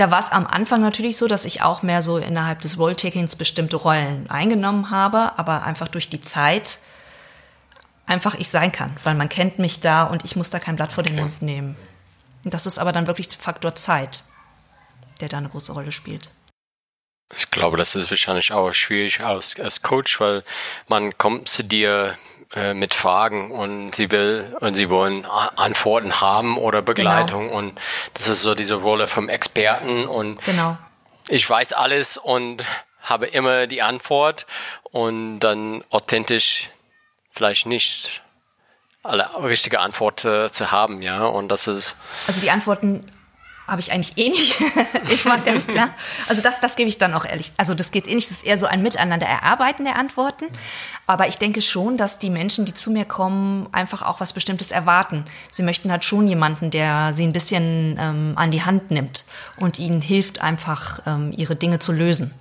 [0.00, 3.36] Da war es am Anfang natürlich so, dass ich auch mehr so innerhalb des Role-Takings
[3.36, 6.78] bestimmte Rollen eingenommen habe, aber einfach durch die Zeit
[8.06, 10.90] einfach ich sein kann, weil man kennt mich da und ich muss da kein Blatt
[10.90, 11.76] vor den Mund nehmen.
[12.44, 14.24] Das ist aber dann wirklich Faktor Zeit.
[15.20, 16.30] der da eine große Rolle spielt.
[17.36, 20.44] Ich glaube, das ist wahrscheinlich auch schwierig als, als Coach, weil
[20.88, 22.16] man kommt zu dir
[22.54, 27.58] äh, mit Fragen und sie will und sie wollen Antworten haben oder Begleitung genau.
[27.58, 27.80] und
[28.14, 30.76] das ist so diese Rolle vom Experten und genau.
[31.28, 32.64] ich weiß alles und
[33.02, 34.46] habe immer die Antwort
[34.82, 36.70] und dann authentisch
[37.30, 38.20] vielleicht nicht
[39.04, 43.00] alle richtige Antworten zu haben, ja und das ist also die Antworten
[43.70, 44.60] habe ich eigentlich eh nicht.
[45.10, 45.90] ich mag ganz klar.
[46.28, 47.52] Also das, das gebe ich dann auch ehrlich.
[47.56, 48.28] Also das geht eh nicht.
[48.28, 50.46] Das ist eher so ein Miteinander erarbeiten der Antworten.
[51.06, 54.72] Aber ich denke schon, dass die Menschen, die zu mir kommen, einfach auch was Bestimmtes
[54.72, 55.24] erwarten.
[55.52, 59.24] Sie möchten halt schon jemanden, der sie ein bisschen ähm, an die Hand nimmt
[59.56, 62.34] und ihnen hilft, einfach ähm, ihre Dinge zu lösen.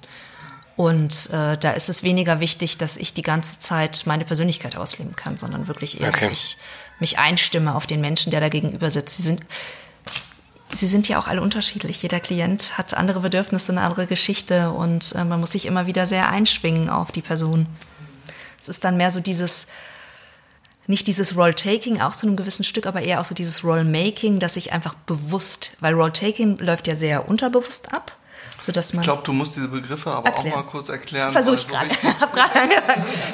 [0.75, 5.15] Und äh, da ist es weniger wichtig, dass ich die ganze Zeit meine Persönlichkeit ausleben
[5.15, 6.21] kann, sondern wirklich eher, okay.
[6.21, 6.57] dass ich
[6.99, 9.17] mich einstimme auf den Menschen, der da gegenüber sitzt.
[9.17, 9.41] Sie sind
[10.71, 12.01] Sie sind ja auch alle unterschiedlich.
[12.01, 16.05] Jeder Klient hat andere Bedürfnisse, eine andere Geschichte und äh, man muss sich immer wieder
[16.05, 17.67] sehr einschwingen auf die Person.
[18.59, 19.67] Es ist dann mehr so dieses,
[20.85, 24.57] nicht dieses Roll-Taking, auch zu einem gewissen Stück, aber eher auch so dieses Roll-Making, dass
[24.57, 28.15] ich einfach bewusst, weil Roll-Taking läuft ja sehr unterbewusst ab
[28.61, 29.01] sodass man.
[29.01, 30.53] Ich glaube, du musst diese Begriffe aber erklären.
[30.53, 31.31] auch mal kurz erklären.
[31.31, 31.89] Versuche ich gerade.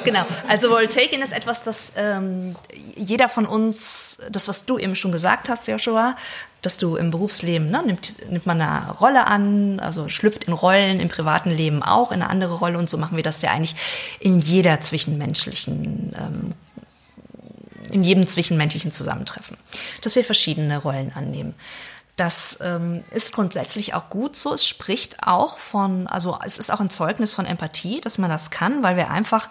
[0.04, 0.24] genau.
[0.48, 2.56] Also Roll-Taking ist etwas, das ähm,
[2.94, 6.16] jeder von uns, das was du eben schon gesagt hast, Joshua,
[6.66, 10.98] dass du im Berufsleben ne, nimmt, nimmt man eine Rolle an, also schlüpft in Rollen,
[10.98, 13.76] im privaten Leben auch in eine andere Rolle und so machen wir das ja eigentlich
[14.18, 16.54] in jeder zwischenmenschlichen ähm,
[17.92, 19.56] in jedem zwischenmenschlichen Zusammentreffen,
[20.02, 21.54] dass wir verschiedene Rollen annehmen.
[22.16, 24.52] Das ähm, ist grundsätzlich auch gut so.
[24.52, 28.50] Es spricht auch von, also es ist auch ein Zeugnis von Empathie, dass man das
[28.50, 29.50] kann, weil wir einfach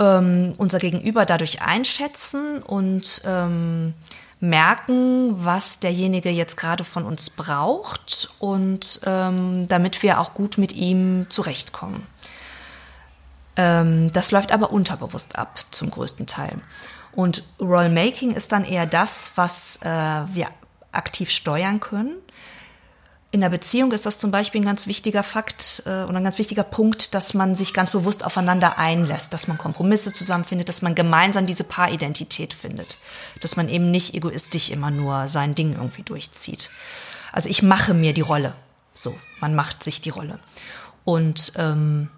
[0.00, 3.94] ähm, unser Gegenüber dadurch einschätzen und ähm,
[4.40, 10.72] merken, was derjenige jetzt gerade von uns braucht und ähm, damit wir auch gut mit
[10.74, 12.06] ihm zurechtkommen.
[13.56, 16.60] Ähm, das läuft aber unterbewusst ab zum größten Teil.
[17.12, 20.48] Und Rollmaking ist dann eher das, was äh, wir
[20.92, 22.16] aktiv steuern können.
[23.32, 26.38] In der Beziehung ist das zum Beispiel ein ganz wichtiger Fakt äh, oder ein ganz
[26.38, 30.94] wichtiger Punkt, dass man sich ganz bewusst aufeinander einlässt, dass man Kompromisse zusammenfindet, dass man
[30.94, 32.98] gemeinsam diese Paaridentität findet,
[33.40, 36.70] dass man eben nicht egoistisch immer nur sein Ding irgendwie durchzieht.
[37.32, 38.54] Also ich mache mir die Rolle.
[38.94, 40.38] So, man macht sich die Rolle.
[41.04, 42.08] Und ähm,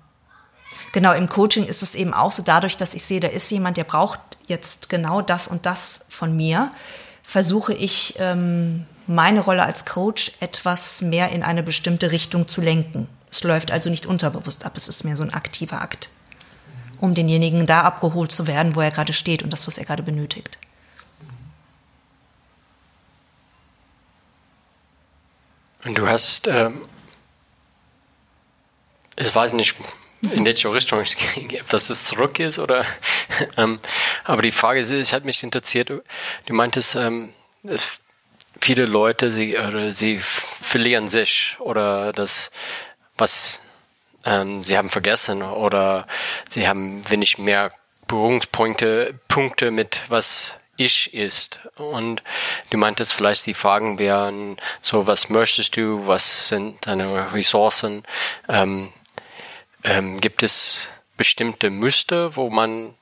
[0.93, 3.77] genau im Coaching ist es eben auch so, dadurch, dass ich sehe, da ist jemand,
[3.79, 6.71] der braucht jetzt genau das und das von mir,
[7.23, 13.09] versuche ich, ähm, meine Rolle als Coach etwas mehr in eine bestimmte Richtung zu lenken.
[13.31, 16.11] Es läuft also nicht unterbewusst ab, es ist mehr so ein aktiver Akt,
[17.01, 20.03] um denjenigen da abgeholt zu werden, wo er gerade steht und das, was er gerade
[20.03, 20.59] benötigt.
[25.85, 26.83] Und du hast, ähm,
[29.17, 29.77] ich weiß nicht,
[30.21, 31.17] in welche Richtung ich
[31.49, 32.85] gehe, ob das zurück ist oder.
[33.57, 33.79] ähm,
[34.25, 35.89] aber die Frage ist, ich hat mich interessiert.
[35.89, 36.05] Du
[36.55, 37.31] meintest, ähm,
[38.61, 42.51] viele Leute, sie, oder sie verlieren sich oder das,
[43.17, 43.61] was
[44.25, 46.07] ähm, sie haben vergessen oder
[46.49, 47.71] sie haben wenig mehr
[48.07, 51.61] Berührungspunkte Punkte mit was ich ist.
[51.77, 52.23] Und
[52.71, 58.05] du meintest vielleicht die Fragen wären so, was möchtest du, was sind deine Ressourcen?
[58.49, 58.93] Ähm,
[59.85, 62.95] ähm, gibt es bestimmte Muster, wo man,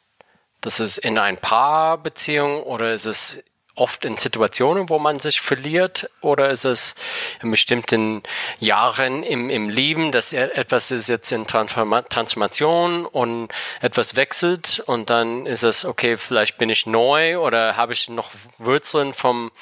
[0.60, 3.44] das ist in ein Paarbeziehung oder ist es
[3.76, 6.94] oft in Situationen, wo man sich verliert oder ist es
[7.42, 8.22] in bestimmten
[8.58, 15.10] Jahren im, im Leben, dass etwas ist jetzt in Transforma Transformation und etwas wechselt und
[15.10, 19.52] dann ist es, okay, vielleicht bin ich neu oder habe ich noch Wurzeln vom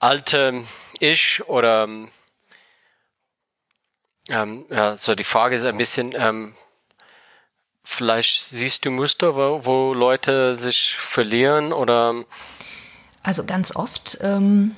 [0.00, 0.66] alten
[0.98, 1.84] Ich oder
[4.30, 6.54] ähm, ja, so die Frage ist ein bisschen, ähm,
[7.84, 12.24] vielleicht siehst du Muster, wo, wo Leute sich verlieren oder?
[13.22, 14.74] Also ganz oft ähm,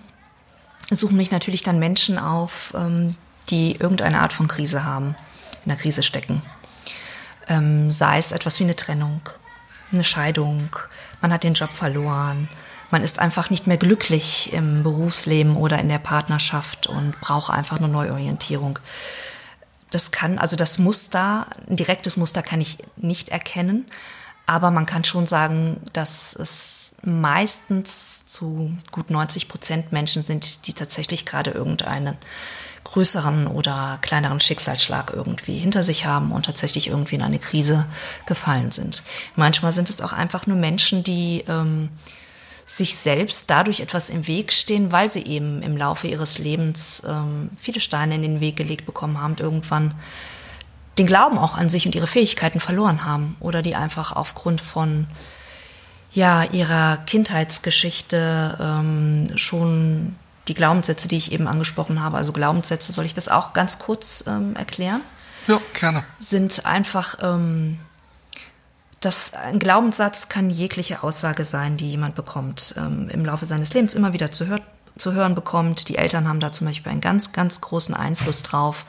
[0.90, 3.16] suchen mich natürlich dann Menschen auf, ähm,
[3.50, 5.16] die irgendeine Art von Krise haben,
[5.64, 6.42] in der Krise stecken.
[7.48, 9.20] Ähm, sei es etwas wie eine Trennung,
[9.92, 10.70] eine Scheidung,
[11.20, 12.48] man hat den Job verloren,
[12.90, 17.78] man ist einfach nicht mehr glücklich im Berufsleben oder in der Partnerschaft und braucht einfach
[17.78, 18.78] eine Neuorientierung.
[19.90, 23.87] Das kann, also das Muster, ein direktes Muster kann ich nicht erkennen,
[24.46, 30.72] aber man kann schon sagen, dass es meistens zu gut 90 Prozent Menschen sind, die
[30.72, 32.16] tatsächlich gerade irgendeinen
[32.84, 37.86] größeren oder kleineren Schicksalsschlag irgendwie hinter sich haben und tatsächlich irgendwie in eine Krise
[38.26, 39.02] gefallen sind.
[39.36, 41.88] Manchmal sind es auch einfach nur Menschen, die ähm,
[42.66, 47.50] sich selbst dadurch etwas im Weg stehen, weil sie eben im Laufe ihres Lebens ähm,
[47.56, 49.94] viele Steine in den Weg gelegt bekommen haben irgendwann
[50.98, 55.06] den Glauben auch an sich und ihre Fähigkeiten verloren haben oder die einfach aufgrund von
[56.14, 60.16] ja ihrer Kindheitsgeschichte ähm, schon
[60.48, 64.24] die Glaubenssätze, die ich eben angesprochen habe, also Glaubenssätze, soll ich das auch ganz kurz
[64.27, 65.00] ähm, erklären?
[65.46, 66.05] Ja, gerne.
[66.18, 67.79] Sind einfach ähm,
[69.00, 73.94] das, ein Glaubenssatz kann jegliche Aussage sein, die jemand bekommt, ähm, im Laufe seines Lebens
[73.94, 74.61] immer wieder zu, hör
[74.96, 75.88] zu hören bekommt.
[75.88, 78.85] Die Eltern haben da zum Beispiel einen ganz, ganz großen Einfluss drauf.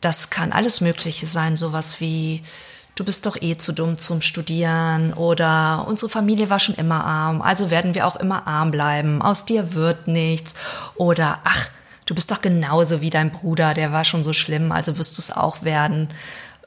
[0.00, 2.42] Das kann alles Mögliche sein, sowas wie,
[2.96, 7.42] du bist doch eh zu dumm zum Studieren oder unsere Familie war schon immer arm,
[7.42, 10.54] also werden wir auch immer arm bleiben, aus dir wird nichts
[10.96, 11.68] oder ach,
[12.06, 15.20] du bist doch genauso wie dein Bruder, der war schon so schlimm, also wirst du
[15.20, 16.08] es auch werden.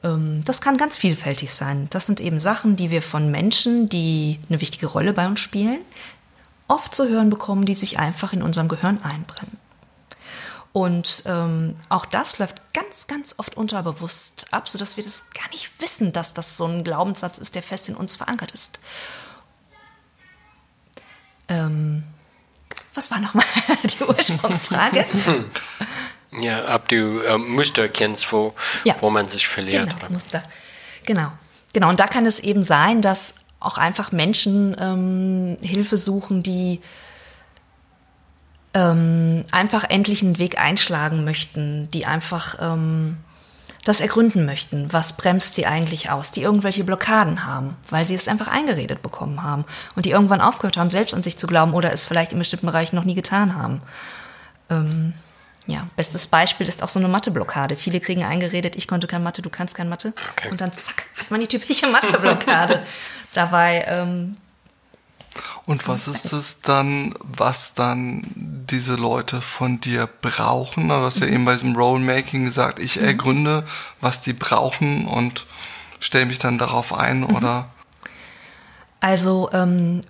[0.04, 1.88] Ähm, das kann ganz vielfältig sein.
[1.90, 5.80] Das sind eben Sachen, die wir von Menschen, die eine wichtige Rolle bei uns spielen,
[6.68, 9.59] oft zu hören bekommen, die sich einfach in unserem Gehirn einbrennen.
[10.72, 15.80] Und ähm, auch das läuft ganz, ganz oft unterbewusst ab, sodass wir das gar nicht
[15.80, 18.78] wissen, dass das so ein Glaubenssatz ist, der fest in uns verankert ist.
[21.48, 22.04] Ähm,
[22.94, 23.44] was war nochmal
[23.84, 25.06] die Ursprungsfrage?
[26.40, 28.54] Ja, ob du äh, Muster kennst, wo,
[28.84, 28.94] ja.
[29.00, 29.88] wo man sich verliert.
[29.88, 30.10] Genau, oder?
[30.10, 30.42] Muster.
[31.04, 31.32] Genau.
[31.72, 36.80] Genau, und da kann es eben sein, dass auch einfach Menschen ähm, Hilfe suchen, die
[38.74, 43.16] ähm, einfach endlich einen Weg einschlagen möchten, die einfach ähm,
[43.84, 44.92] das ergründen möchten.
[44.92, 46.30] Was bremst sie eigentlich aus?
[46.30, 49.64] Die irgendwelche Blockaden haben, weil sie es einfach eingeredet bekommen haben
[49.96, 52.66] und die irgendwann aufgehört haben, selbst an sich zu glauben oder es vielleicht in bestimmten
[52.66, 53.80] Bereichen noch nie getan haben.
[54.68, 55.14] Ähm,
[55.66, 57.76] ja, bestes Beispiel ist auch so eine Matheblockade.
[57.76, 60.14] Viele kriegen eingeredet, ich konnte kein Mathe, du kannst kein Mathe.
[60.32, 60.50] Okay.
[60.50, 62.82] Und dann zack, hat man die typische Matheblockade.
[63.34, 63.84] Dabei.
[63.86, 64.36] Ähm,
[65.66, 68.22] und was ist es dann, was dann
[68.70, 70.88] diese Leute von dir brauchen?
[70.88, 71.32] Du hast ja mhm.
[71.32, 73.04] eben bei diesem Role-Making gesagt, ich mhm.
[73.04, 73.64] ergründe,
[74.00, 75.46] was die brauchen und
[76.00, 77.36] stelle mich dann darauf ein, mhm.
[77.36, 77.68] oder?
[79.00, 80.00] Also, ähm,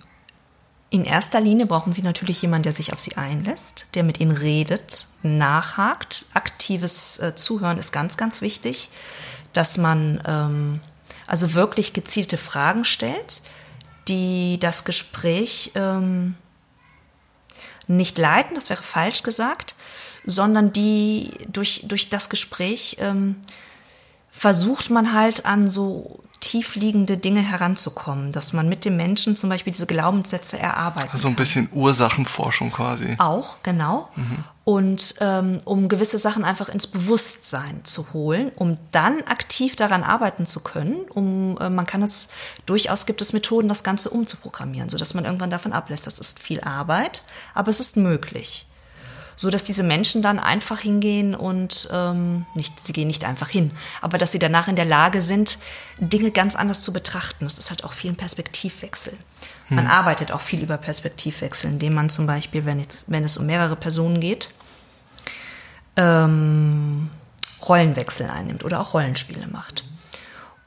[0.89, 4.31] in erster Linie brauchen Sie natürlich jemanden, der sich auf Sie einlässt, der mit Ihnen
[4.31, 6.25] redet, nachhakt.
[6.33, 8.89] Aktives äh, Zuhören ist ganz, ganz wichtig,
[9.53, 10.81] dass man ähm,
[11.27, 13.41] also wirklich gezielte Fragen stellt,
[14.11, 16.35] die das Gespräch ähm,
[17.87, 19.75] nicht leiten, das wäre falsch gesagt,
[20.25, 23.37] sondern die durch, durch das Gespräch ähm,
[24.29, 29.71] versucht man halt an so tiefliegende Dinge heranzukommen, dass man mit dem Menschen zum Beispiel
[29.71, 31.13] diese Glaubenssätze erarbeitet.
[31.13, 33.15] Also ein bisschen Ursachenforschung quasi.
[33.19, 34.09] Auch, genau.
[34.17, 34.43] Mhm.
[34.65, 40.45] Und ähm, um gewisse Sachen einfach ins Bewusstsein zu holen, um dann aktiv daran arbeiten
[40.45, 42.27] zu können, um äh, man kann es
[42.65, 46.05] durchaus gibt es Methoden, das Ganze umzuprogrammieren, sodass man irgendwann davon ablässt.
[46.05, 48.67] Das ist viel Arbeit, aber es ist möglich
[49.41, 53.71] so dass diese Menschen dann einfach hingehen und ähm, nicht, sie gehen nicht einfach hin,
[53.99, 55.57] aber dass sie danach in der Lage sind,
[55.97, 57.45] Dinge ganz anders zu betrachten.
[57.45, 59.17] Das ist halt auch viel ein Perspektivwechsel.
[59.65, 59.77] Hm.
[59.77, 63.47] Man arbeitet auch viel über Perspektivwechsel, indem man zum Beispiel, wenn es, wenn es um
[63.47, 64.51] mehrere Personen geht,
[65.95, 67.09] ähm,
[67.67, 69.85] Rollenwechsel einnimmt oder auch Rollenspiele macht.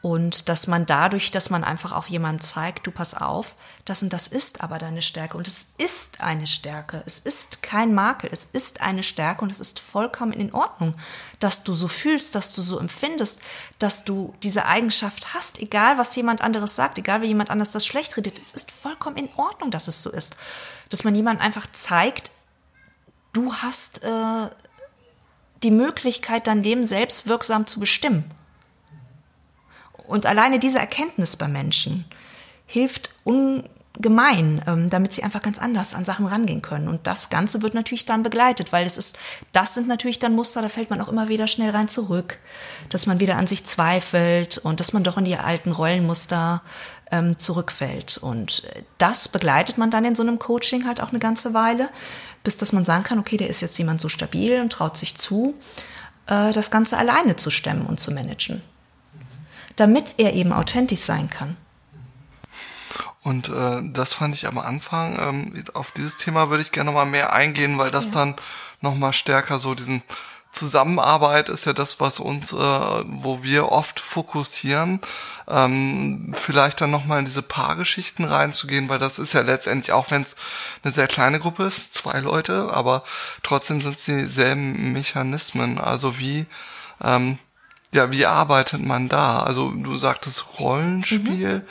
[0.05, 4.13] Und dass man dadurch, dass man einfach auch jemandem zeigt, du pass auf, das und
[4.13, 5.39] das ist aber deine Stärke.
[5.39, 7.03] Und es ist eine Stärke.
[7.07, 8.29] Es ist kein Makel.
[8.31, 10.95] Es ist eine Stärke und es ist vollkommen in Ordnung,
[11.41, 13.41] dass du so fühlst, dass du so empfindest,
[13.79, 17.87] dass du diese Eigenschaft hast, egal was jemand anderes sagt, egal wie jemand anders das
[17.87, 18.39] schlecht redet.
[18.39, 20.37] Es ist vollkommen in Ordnung, dass es so ist.
[20.91, 22.31] Dass man jemandem einfach zeigt,
[23.33, 24.51] du hast äh,
[25.63, 28.31] die Möglichkeit, dein Leben selbst wirksam zu bestimmen.
[30.07, 32.05] Und alleine diese Erkenntnis bei Menschen
[32.67, 36.89] hilft ungemein, ähm, damit sie einfach ganz anders an Sachen rangehen können.
[36.89, 39.19] Und das Ganze wird natürlich dann begleitet, weil es ist,
[39.53, 42.39] das sind natürlich dann Muster, da fällt man auch immer wieder schnell rein zurück,
[42.91, 46.63] dass man wieder an sich zweifelt und dass man doch in die alten Rollenmuster
[47.11, 48.19] ähm, zurückfällt.
[48.19, 48.63] Und
[48.99, 51.89] das begleitet man dann in so einem Coaching halt auch eine ganze Weile,
[52.43, 55.17] bis dass man sagen kann, okay, der ist jetzt jemand so stabil und traut sich
[55.17, 55.55] zu,
[56.27, 58.63] äh, das Ganze alleine zu stemmen und zu managen
[59.77, 61.57] damit er eben authentisch sein kann.
[63.23, 66.99] Und äh, das fand ich am Anfang, ähm, auf dieses Thema würde ich gerne noch
[66.99, 68.13] mal mehr eingehen, weil das ja.
[68.13, 68.35] dann
[68.83, 70.03] noch mal stärker so diesen
[70.55, 75.01] Zusammenarbeit ist ja das, was uns, äh, wo wir oft fokussieren,
[75.49, 80.23] ähm, vielleicht dann nochmal in diese Paargeschichten reinzugehen, weil das ist ja letztendlich, auch wenn
[80.23, 80.37] es
[80.83, 83.03] eine sehr kleine Gruppe ist, zwei Leute, aber
[83.43, 85.79] trotzdem sind es dieselben Mechanismen.
[85.79, 86.47] Also wie
[87.03, 87.39] ähm,
[87.95, 89.41] ja, wie arbeitet man da?
[89.41, 91.59] Also du sagtest Rollenspiel.
[91.59, 91.63] Mhm.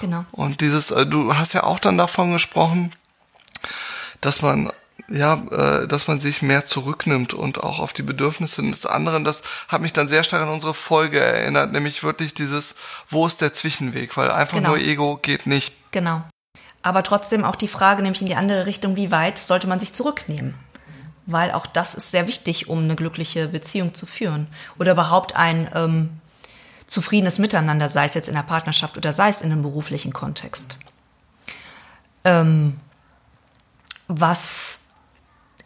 [0.00, 0.24] Genau.
[0.30, 2.94] Und dieses, äh, du hast ja auch dann davon gesprochen,
[4.20, 4.70] dass man
[5.08, 9.24] ja, äh, dass man sich mehr zurücknimmt und auch auf die Bedürfnisse des anderen.
[9.24, 12.76] Das hat mich dann sehr stark an unsere Folge erinnert, nämlich wirklich dieses,
[13.08, 14.16] wo ist der Zwischenweg?
[14.16, 14.70] Weil einfach genau.
[14.70, 15.74] nur Ego geht nicht.
[15.90, 16.22] Genau.
[16.82, 19.92] Aber trotzdem auch die Frage, nämlich in die andere Richtung, wie weit sollte man sich
[19.92, 20.54] zurücknehmen?
[21.30, 24.46] Weil auch das ist sehr wichtig, um eine glückliche Beziehung zu führen.
[24.78, 26.20] Oder überhaupt ein ähm,
[26.86, 30.76] zufriedenes Miteinander, sei es jetzt in der Partnerschaft oder sei es in einem beruflichen Kontext.
[32.24, 32.78] Ähm,
[34.08, 34.80] was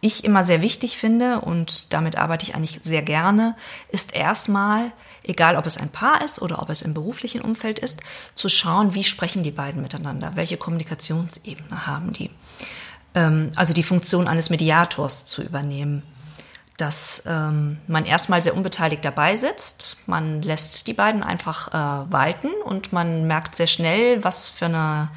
[0.05, 3.57] ich immer sehr wichtig finde, und damit arbeite ich eigentlich sehr gerne,
[3.89, 8.03] ist erstmal, egal ob es ein Paar ist oder ob es im beruflichen Umfeld ist,
[8.35, 12.31] zu schauen, wie sprechen die beiden miteinander, welche Kommunikationsebene haben die.
[13.15, 16.03] Ähm, also die Funktion eines Mediators zu übernehmen.
[16.77, 22.51] Dass ähm, man erstmal sehr unbeteiligt dabei sitzt, man lässt die beiden einfach äh, walten
[22.65, 25.09] und man merkt sehr schnell, was für eine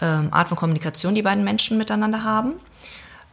[0.00, 2.54] ähm, Art von Kommunikation die beiden Menschen miteinander haben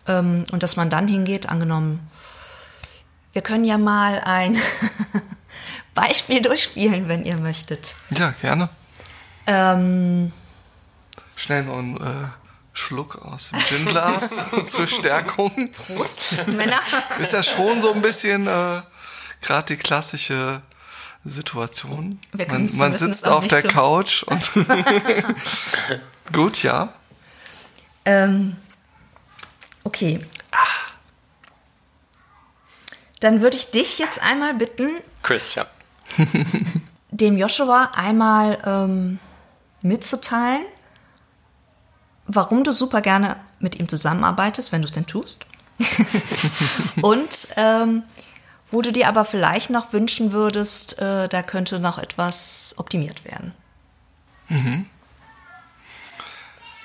[0.07, 2.09] ähm, und dass man dann hingeht, angenommen,
[3.33, 4.57] wir können ja mal ein
[5.93, 7.95] Beispiel durchspielen, wenn ihr möchtet.
[8.09, 8.69] Ja, gerne.
[9.45, 10.31] Ähm,
[11.35, 12.29] Schnell einen äh,
[12.77, 15.71] Schluck aus dem Ginglas zur Stärkung.
[15.71, 16.79] Prost, Männer.
[17.19, 18.81] Ist ja schon so ein bisschen äh,
[19.41, 20.61] gerade die klassische
[21.23, 22.19] Situation.
[22.33, 24.51] Man, man sitzt auf der Couch und
[26.31, 26.93] gut, ja.
[28.05, 28.57] Ähm,
[29.87, 30.19] Okay.
[33.21, 34.89] Dann würde ich dich jetzt einmal bitten.
[35.23, 35.65] Chris, ja.
[37.09, 39.19] dem Joshua einmal ähm,
[39.81, 40.65] mitzuteilen,
[42.27, 45.45] warum du super gerne mit ihm zusammenarbeitest, wenn du es denn tust.
[47.01, 48.03] Und ähm,
[48.69, 53.53] wo du dir aber vielleicht noch wünschen würdest, äh, da könnte noch etwas optimiert werden.
[54.49, 54.85] Mhm.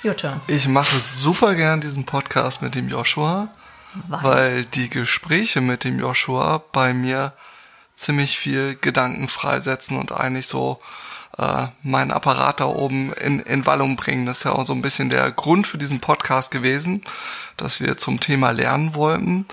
[0.05, 0.41] Your turn.
[0.49, 3.49] Ich mache super gern diesen Podcast mit dem Joshua,
[4.09, 7.33] weil, weil die Gespräche mit dem Joshua bei mir
[7.95, 10.79] ziemlich viel Gedanken freisetzen und eigentlich so
[11.39, 14.27] äh, meinen Apparat da oben in, in Wallung bringen.
[14.27, 17.03] Das ist ja auch so ein bisschen der Grund für diesen Podcast gewesen,
[17.57, 19.47] dass wir zum Thema lernen wollten.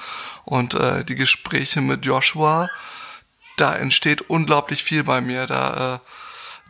[0.46, 2.70] Und äh, die Gespräche mit Joshua,
[3.58, 5.46] da entsteht unglaublich viel bei mir.
[5.48, 6.00] Da äh,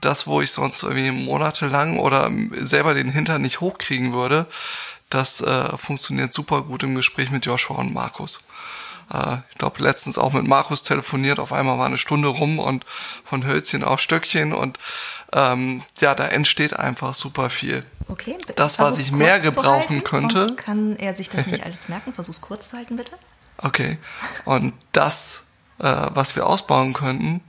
[0.01, 4.47] das, wo ich sonst irgendwie monatelang oder selber den Hintern nicht hochkriegen würde,
[5.09, 8.41] das äh, funktioniert super gut im Gespräch mit Joshua und Markus.
[9.13, 12.85] Äh, ich glaube, letztens auch mit Markus telefoniert, auf einmal war eine Stunde rum und
[13.23, 14.79] von Hölzchen auf Stöckchen und
[15.33, 17.85] ähm, ja, da entsteht einfach super viel.
[18.07, 20.45] Okay, das, was ich mehr gebrauchen halten, könnte.
[20.45, 22.13] Sonst kann er sich das nicht alles merken.
[22.13, 23.17] Versuch's kurz zu halten, bitte.
[23.57, 23.97] Okay.
[24.45, 25.43] Und das,
[25.79, 27.41] äh, was wir ausbauen könnten,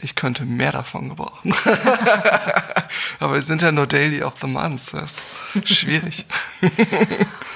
[0.00, 1.54] ich könnte mehr davon gebrauchen.
[3.20, 4.92] Aber wir sind ja nur Daily of the Month.
[4.92, 6.26] Das ist schwierig.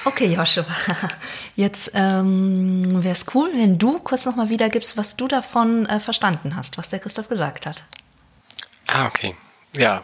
[0.05, 0.65] okay, Joshua.
[1.55, 6.55] Jetzt ähm, wäre es cool, wenn du kurz nochmal wiedergibst, was du davon äh, verstanden
[6.55, 7.83] hast, was der Christoph gesagt hat.
[8.87, 9.35] Ah, okay.
[9.73, 10.03] Ja.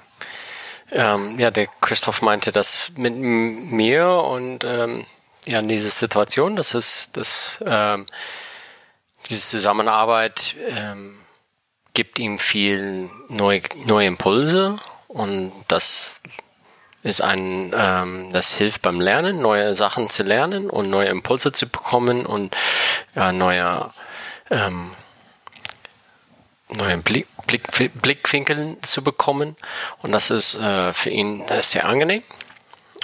[0.92, 5.06] Ähm, ja, der Christoph meinte das mit mir und ähm,
[5.46, 8.06] ja, in dieser Situation, das ist das, ähm,
[9.30, 11.20] diese Zusammenarbeit ähm,
[11.98, 16.22] gibt ihm viel neue, neue Impulse und das
[17.02, 21.68] ist ein, ähm, das hilft beim Lernen, neue Sachen zu lernen und neue Impulse zu
[21.68, 22.56] bekommen und
[23.16, 23.90] ja, neue,
[24.52, 24.92] ähm,
[26.70, 27.68] neue Blick, Blick,
[28.00, 29.56] Blickwinkel zu bekommen.
[30.04, 32.22] Und das ist äh, für ihn sehr angenehm.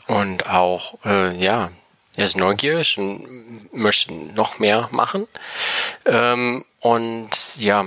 [0.05, 1.71] Und auch, äh, ja,
[2.15, 5.27] er ist neugierig und möchte noch mehr machen.
[6.05, 7.85] Ähm, und ja,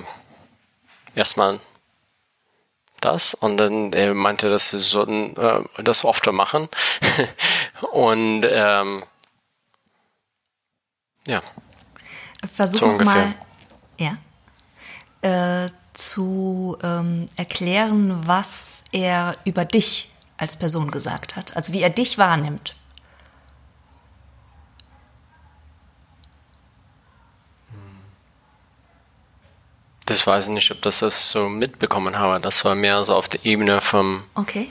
[1.16, 1.60] erstmal
[3.00, 6.68] das und dann er meinte, dass sie sollten äh, das öfter machen
[7.92, 9.02] und ähm,
[11.26, 11.42] ja.
[12.54, 13.34] Versuch so mal,
[13.98, 14.16] ja,
[15.22, 21.90] äh, zu ähm, erklären, was er über dich als Person gesagt hat, also wie er
[21.90, 22.76] dich wahrnimmt.
[30.06, 32.40] Das weiß ich nicht, ob das das so mitbekommen habe.
[32.40, 34.24] Das war mehr so auf der Ebene vom.
[34.34, 34.70] Okay.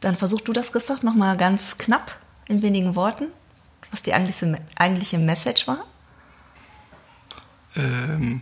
[0.00, 2.16] Dann versuch du das, Christoph, nochmal ganz knapp
[2.48, 3.26] in wenigen Worten,
[3.90, 5.84] was die eigentliche, eigentliche Message war.
[7.76, 8.40] Ähm,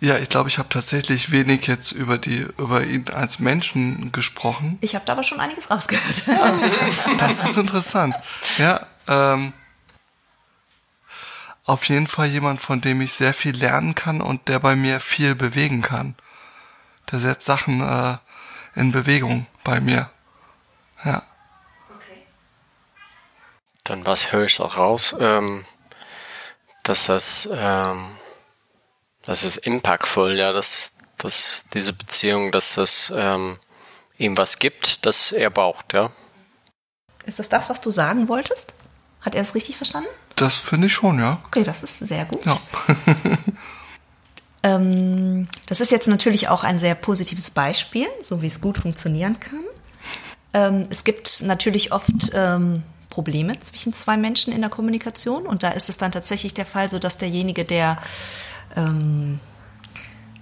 [0.00, 4.76] ja, ich glaube, ich habe tatsächlich wenig jetzt über die über ihn als Menschen gesprochen.
[4.80, 6.24] Ich habe da aber schon einiges rausgehört.
[7.18, 8.14] das ist interessant.
[8.58, 9.52] Ja, ähm,
[11.66, 15.00] auf jeden Fall jemand, von dem ich sehr viel lernen kann und der bei mir
[15.00, 16.14] viel bewegen kann.
[17.10, 18.16] Der setzt Sachen äh,
[18.74, 20.10] in Bewegung bei mir.
[21.04, 21.22] Ja.
[23.84, 25.64] dann was höre ich auch raus, ähm,
[26.82, 28.16] dass das, ähm,
[29.22, 33.58] das ist impactvoll, ja, dass, dass diese Beziehung, dass das ähm,
[34.18, 36.10] ihm was gibt, das er braucht, ja.
[37.24, 38.74] Ist das das, was du sagen wolltest?
[39.24, 40.08] Hat er es richtig verstanden?
[40.36, 41.38] Das finde ich schon, ja.
[41.46, 42.44] Okay, das ist sehr gut.
[42.44, 42.58] Ja.
[44.62, 49.40] ähm, das ist jetzt natürlich auch ein sehr positives Beispiel, so wie es gut funktionieren
[49.40, 49.64] kann.
[50.52, 55.70] Ähm, es gibt natürlich oft ähm, Probleme zwischen zwei Menschen in der Kommunikation und da
[55.70, 57.98] ist es dann tatsächlich der Fall, so dass derjenige, der
[58.76, 59.40] ähm,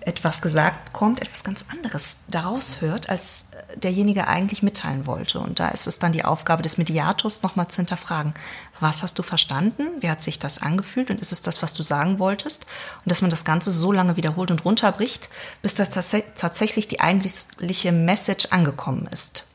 [0.07, 3.47] etwas gesagt bekommt, etwas ganz anderes daraus hört, als
[3.77, 5.41] derjenige eigentlich mitteilen wollte.
[5.41, 8.35] Und da ist es dann die Aufgabe des Mediators, nochmal zu hinterfragen,
[8.81, 11.83] was hast du verstanden, wie hat sich das angefühlt und ist es das, was du
[11.83, 12.67] sagen wolltest?
[13.05, 15.31] Und dass man das Ganze so lange wiederholt und runterbricht,
[15.63, 19.49] bis das tats tatsächlich die eigentliche Message angekommen ist.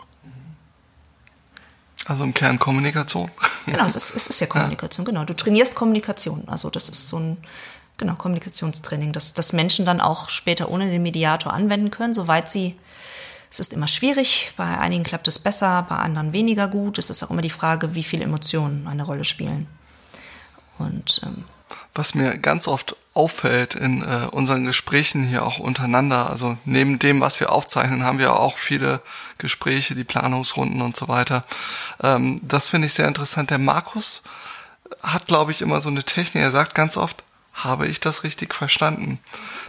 [2.05, 3.29] Also im Kern Kommunikation.
[3.67, 5.11] Genau, es ist, es ist ja Kommunikation, ja.
[5.11, 5.25] genau.
[5.25, 6.43] Du trainierst Kommunikation.
[6.47, 7.37] Also das ist so ein
[7.99, 12.75] genau, Kommunikationstraining, dass, dass Menschen dann auch später ohne den Mediator anwenden können, soweit sie
[13.51, 16.99] es ist immer schwierig, bei einigen klappt es besser, bei anderen weniger gut.
[16.99, 19.67] Es ist auch immer die Frage, wie viele Emotionen eine Rolle spielen.
[20.77, 21.45] Und ähm,
[21.95, 27.21] was mir ganz oft auffällt in äh, unseren Gesprächen hier auch untereinander, also neben dem,
[27.21, 29.01] was wir aufzeichnen, haben wir auch viele
[29.39, 31.43] Gespräche, die Planungsrunden und so weiter.
[32.03, 33.49] Ähm, das finde ich sehr interessant.
[33.49, 34.21] Der Markus
[35.01, 36.43] hat, glaube ich, immer so eine Technik.
[36.43, 37.23] Er sagt ganz oft,
[37.53, 39.19] habe ich das richtig verstanden?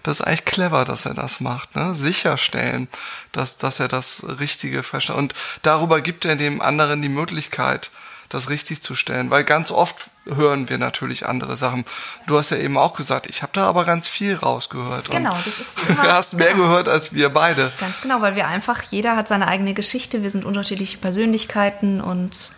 [0.02, 1.94] Das ist eigentlich clever, dass er das macht, ne?
[1.94, 2.88] Sicherstellen,
[3.32, 5.22] dass, dass er das Richtige verstanden.
[5.22, 7.90] Und darüber gibt er dem anderen die Möglichkeit,
[8.30, 11.84] das richtig zu stellen, weil ganz oft hören wir natürlich andere Sachen.
[12.26, 15.10] Du hast ja eben auch gesagt, ich habe da aber ganz viel rausgehört.
[15.10, 15.78] Genau, das ist.
[15.88, 17.72] Du hast mehr gehört als wir beide.
[17.80, 22.52] Ganz genau, weil wir einfach, jeder hat seine eigene Geschichte, wir sind unterschiedliche Persönlichkeiten und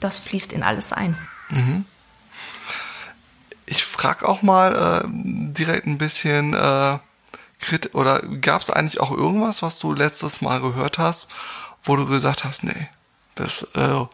[0.00, 1.16] das fließt in alles ein.
[1.48, 1.86] Mhm.
[3.70, 6.98] Ich frage auch mal äh, direkt ein bisschen, äh,
[7.92, 11.28] oder gab es eigentlich auch irgendwas, was du letztes Mal gehört hast,
[11.84, 12.88] wo du gesagt hast, nee,
[13.36, 14.04] das, äh,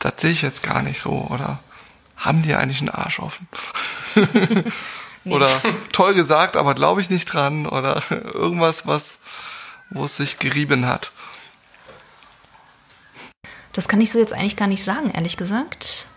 [0.00, 1.58] das sehe ich jetzt gar nicht so, oder
[2.16, 3.48] haben die eigentlich einen Arsch offen?
[5.26, 5.48] Oder
[5.92, 9.20] toll gesagt, aber glaube ich nicht dran, oder irgendwas, was,
[9.88, 11.12] wo es sich gerieben hat.
[13.72, 16.08] Das kann ich so jetzt eigentlich gar nicht sagen, ehrlich gesagt.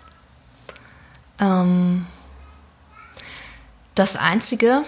[1.39, 2.05] Ähm,
[3.99, 4.83] das Einzige,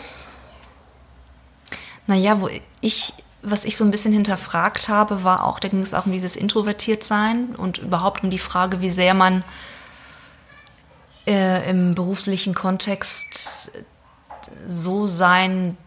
[2.07, 2.49] naja, wo
[2.81, 6.11] ich, was ich so ein bisschen hinterfragt habe, war auch, da ging es auch um
[6.11, 9.43] dieses Introvertiertsein und überhaupt um die Frage, wie sehr man
[11.27, 13.71] äh, im beruflichen Kontext
[14.67, 15.77] so sein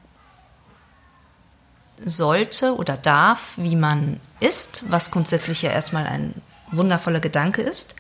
[2.05, 6.35] sollte oder darf, wie man ist, was grundsätzlich ja erstmal ein
[6.71, 7.95] wundervoller Gedanke ist.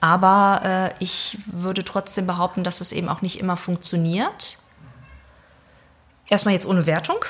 [0.00, 4.58] Aber äh, ich würde trotzdem behaupten, dass es eben auch nicht immer funktioniert.
[6.28, 7.24] Erstmal jetzt ohne Wertung.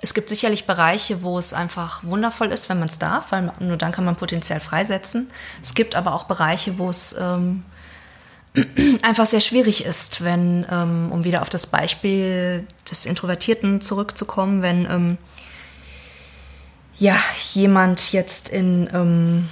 [0.00, 3.76] Es gibt sicherlich Bereiche, wo es einfach wundervoll ist, wenn man es darf, weil nur
[3.76, 5.30] dann kann man potenziell freisetzen.
[5.62, 7.64] Es gibt aber auch Bereiche, wo es ähm,
[9.02, 14.84] einfach sehr schwierig ist, wenn, ähm, um wieder auf das Beispiel des Introvertierten zurückzukommen, wenn
[14.90, 15.18] ähm,
[16.98, 17.16] ja
[17.54, 19.48] jemand jetzt in ähm,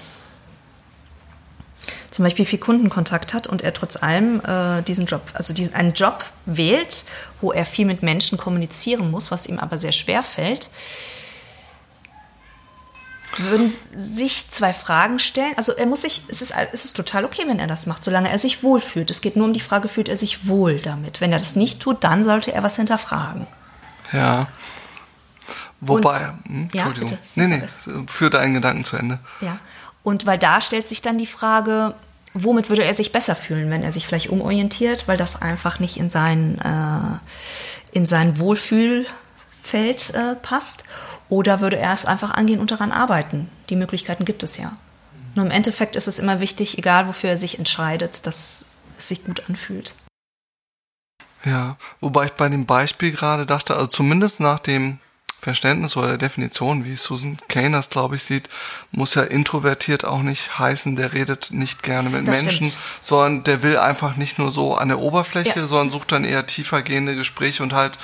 [2.13, 5.95] zum Beispiel viel Kundenkontakt hat und er trotz allem äh, diesen Job, also diesen, einen
[5.95, 7.05] Job wählt,
[7.41, 10.69] wo er viel mit Menschen kommunizieren muss, was ihm aber sehr schwer fällt,
[13.39, 15.55] würden sich zwei Fragen stellen.
[15.57, 18.29] Also er muss sich, es ist, es ist total okay, wenn er das macht, solange
[18.31, 19.11] er sich wohlfühlt.
[19.11, 21.23] Es geht nur um die Frage, fühlt er sich wohl damit?
[21.23, 23.47] Wenn er das nicht tut, dann sollte er was hinterfragen.
[24.13, 24.49] Ja.
[25.81, 27.11] Wobei, Und, hm, Entschuldigung.
[27.11, 27.63] Ja, nee, nee,
[28.07, 29.19] führ deinen Gedanken zu Ende.
[29.41, 29.59] Ja.
[30.03, 31.95] Und weil da stellt sich dann die Frage,
[32.35, 35.97] womit würde er sich besser fühlen, wenn er sich vielleicht umorientiert, weil das einfach nicht
[35.97, 40.85] in sein, äh, in sein Wohlfühlfeld äh, passt?
[41.29, 43.49] Oder würde er es einfach angehen und daran arbeiten?
[43.71, 44.77] Die Möglichkeiten gibt es ja.
[45.35, 48.65] Nur im Endeffekt ist es immer wichtig, egal wofür er sich entscheidet, dass
[48.99, 49.95] es sich gut anfühlt.
[51.45, 54.99] Ja, wobei ich bei dem Beispiel gerade dachte, also zumindest nach dem
[55.43, 58.49] Verständnis oder der Definition, wie Susan Kane das, glaube ich, sieht,
[58.93, 62.79] muss ja introvertiert auch nicht heißen, der redet nicht gerne mit das Menschen, stimmt.
[63.01, 65.67] sondern der will einfach nicht nur so an der Oberfläche, ja.
[65.67, 67.99] sondern sucht dann eher tiefer gehende Gespräche und halt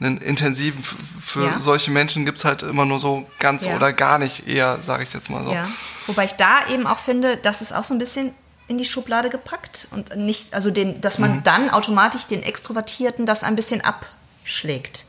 [0.00, 1.58] einen intensiven, für ja.
[1.58, 3.76] solche Menschen gibt's halt immer nur so ganz ja.
[3.76, 5.52] oder gar nicht eher, sage ich jetzt mal so.
[5.52, 5.68] Ja.
[6.06, 8.32] Wobei ich da eben auch finde, das ist auch so ein bisschen
[8.66, 11.42] in die Schublade gepackt und nicht, also den, dass man mhm.
[11.42, 15.04] dann automatisch den Extrovertierten das ein bisschen abschlägt.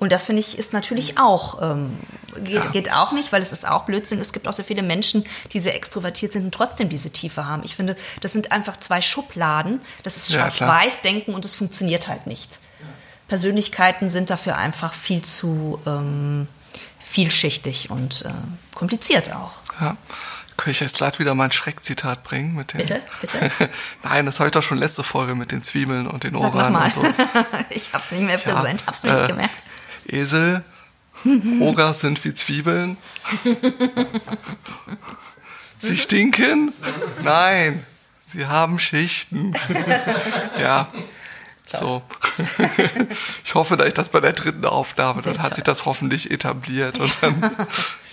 [0.00, 1.96] Und das finde ich ist natürlich auch ähm,
[2.42, 2.70] geht, ja.
[2.70, 4.18] geht auch nicht, weil es ist auch Blödsinn.
[4.18, 7.62] Es gibt auch sehr viele Menschen, die sehr extrovertiert sind und trotzdem diese Tiefe haben.
[7.64, 9.80] Ich finde, das sind einfach zwei Schubladen.
[10.02, 12.58] Das ist schwarz-weiß-denken und es funktioniert halt nicht.
[13.28, 16.48] Persönlichkeiten sind dafür einfach viel zu ähm,
[16.98, 18.30] vielschichtig und äh,
[18.74, 19.52] kompliziert auch.
[19.80, 19.96] Ja.
[20.56, 22.78] Könnte ich jetzt glatt wieder mein Schreckzitat bringen mit den.
[22.78, 23.50] Bitte, bitte.
[24.02, 26.92] Nein, das habe ich doch schon letzte Folge mit den Zwiebeln und den Ohren und
[26.92, 27.02] so.
[27.70, 29.54] ich hab's nicht mehr präsent, ja, hab's nicht äh, gemerkt.
[30.06, 30.64] Esel,
[31.60, 32.96] Oger sind wie Zwiebeln.
[35.78, 36.72] Sie stinken?
[37.22, 37.84] Nein,
[38.24, 39.54] sie haben Schichten.
[40.58, 40.88] ja.
[41.64, 42.02] So.
[43.44, 46.98] ich hoffe, dass ich das bei der dritten Aufnahme, dann hat sich das hoffentlich etabliert
[46.98, 47.50] und dann,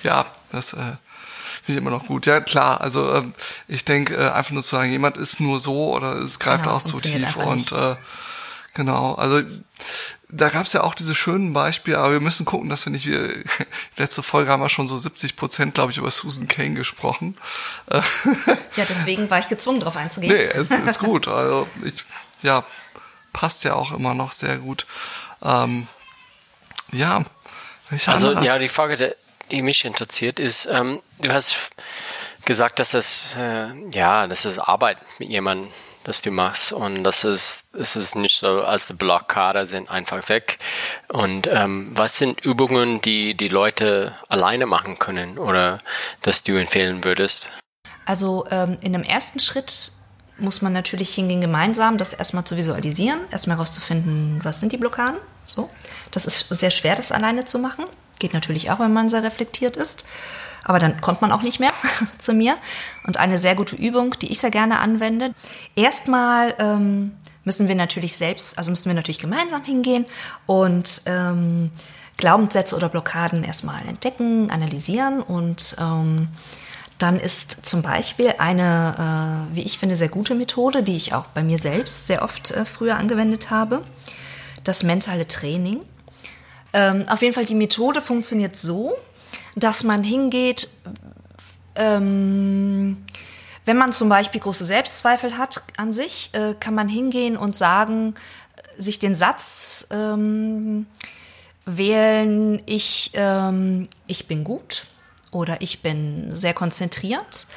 [0.03, 0.99] ja, das äh, finde
[1.69, 2.27] ich immer noch gut.
[2.27, 3.33] Ja, klar, also ähm,
[3.67, 6.75] ich denke, äh, einfach nur zu sagen, jemand ist nur so oder es greift genau,
[6.75, 7.95] auch zu tief und äh,
[8.75, 9.41] genau, also
[10.29, 13.05] da gab es ja auch diese schönen Beispiele, aber wir müssen gucken, dass wir nicht,
[13.05, 13.31] wir,
[13.97, 17.35] letzte Folge haben wir schon so 70 Prozent, glaube ich, über Susan Kane gesprochen.
[17.89, 20.33] ja, deswegen war ich gezwungen, darauf einzugehen.
[20.33, 21.27] Nee, es ist gut.
[21.27, 22.03] Also ich,
[22.41, 22.65] ja,
[23.31, 24.85] passt ja auch immer noch sehr gut.
[25.41, 25.87] Ähm,
[26.91, 27.23] ja,
[28.05, 29.15] also ja, die Frage,
[29.51, 31.55] die mich interessiert, ist, ähm, du hast
[32.45, 35.71] gesagt, dass das äh, ja, das ist Arbeit mit jemandem,
[36.07, 40.29] das du machst und das ist, es ist nicht so, als die Blockade sind einfach
[40.29, 40.57] weg.
[41.09, 45.79] Und ähm, was sind Übungen, die die Leute alleine machen können oder
[46.21, 47.49] dass du empfehlen würdest?
[48.05, 49.91] Also ähm, in dem ersten Schritt
[50.39, 55.19] muss man natürlich hingehen, gemeinsam das erstmal zu visualisieren, erstmal herauszufinden, was sind die Blockaden.
[55.45, 55.69] So.
[56.11, 57.85] Das ist sehr schwer, das alleine zu machen.
[58.19, 60.05] Geht natürlich auch, wenn man sehr reflektiert ist.
[60.67, 61.71] Aber dann kommt man auch nicht mehr
[62.19, 62.57] zu mir.
[63.05, 65.33] Und eine sehr gute Übung, die ich sehr gerne anwende.
[65.75, 67.13] Erstmal ähm,
[67.45, 70.05] müssen wir natürlich selbst, also müssen wir natürlich gemeinsam hingehen
[70.45, 71.71] und ähm,
[72.17, 76.27] Glaubenssätze oder Blockaden erstmal entdecken, analysieren und ähm,
[76.97, 81.25] dann ist zum Beispiel eine, äh, wie ich finde, sehr gute Methode, die ich auch
[81.27, 83.83] bei mir selbst sehr oft äh, früher angewendet habe,
[84.63, 85.81] das mentale Training.
[86.73, 88.97] Ähm, auf jeden Fall, die Methode funktioniert so,
[89.57, 90.69] dass man hingeht,
[91.75, 93.03] ähm,
[93.65, 98.13] wenn man zum Beispiel große Selbstzweifel hat an sich, äh, kann man hingehen und sagen,
[98.77, 100.85] sich den Satz ähm,
[101.65, 104.85] wählen, ich, ähm, ich bin gut
[105.31, 107.47] oder ich bin sehr konzentriert.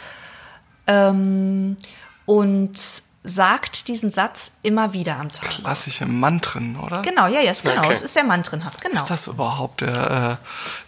[0.87, 1.77] Ähm,
[2.25, 2.81] und
[3.23, 5.51] sagt diesen Satz immer wieder am Tag.
[5.51, 7.03] Klassische Mantren, oder?
[7.03, 7.83] Genau, ja, ja, genau.
[7.85, 7.93] Okay.
[7.93, 8.95] Es ist sehr mantrenhaft, genau.
[8.95, 10.39] Ist das überhaupt der,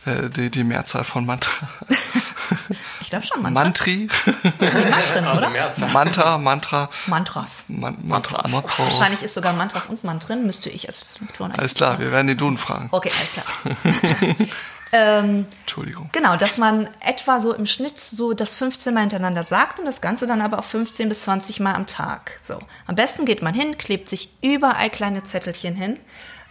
[0.07, 1.68] äh, die, die Mehrzahl von Mantra?
[3.03, 3.64] ich glaube schon, Mantra.
[3.64, 4.09] Mantri.
[4.45, 5.51] Die Mantren, oder?
[5.93, 6.91] Mantra, Mantra.
[7.09, 7.64] Mantras.
[7.68, 8.78] Man, Mantra, Mantras.
[8.78, 12.37] Wahrscheinlich ist sogar Mantras und Mantren, müsste ich als Ton Alles klar, wir werden die
[12.37, 12.89] Duden fragen.
[12.93, 14.49] Okay, alles klar.
[14.93, 16.11] Ähm, Entschuldigung.
[16.12, 20.03] Genau, dass man etwa so im Schnitt so das 15 Mal hintereinander sagt und das
[20.03, 22.38] Ganze dann aber auch 15 bis 20 Mal am Tag.
[22.43, 22.59] So.
[22.86, 25.99] Am besten geht man hin, klebt sich überall kleine Zettelchen hin.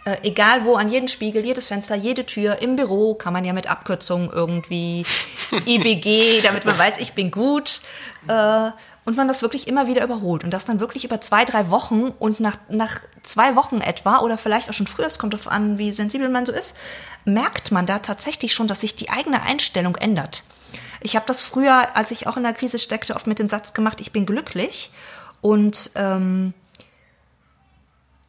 [0.04, 3.52] Äh, egal wo, an jeden Spiegel, jedes Fenster, jede Tür, im Büro kann man ja
[3.52, 5.06] mit Abkürzungen irgendwie
[5.66, 7.80] IBG, damit man weiß, ich bin gut.
[8.26, 8.70] Äh,
[9.04, 12.08] und man das wirklich immer wieder überholt und das dann wirklich über zwei, drei Wochen
[12.18, 15.78] und nach, nach zwei Wochen etwa oder vielleicht auch schon früher, es kommt darauf an,
[15.78, 16.76] wie sensibel man so ist,
[17.24, 20.44] merkt man da tatsächlich schon, dass sich die eigene Einstellung ändert.
[21.00, 23.74] Ich habe das früher, als ich auch in der Krise steckte, oft mit dem Satz
[23.74, 24.92] gemacht, ich bin glücklich.
[25.40, 26.54] Und ähm,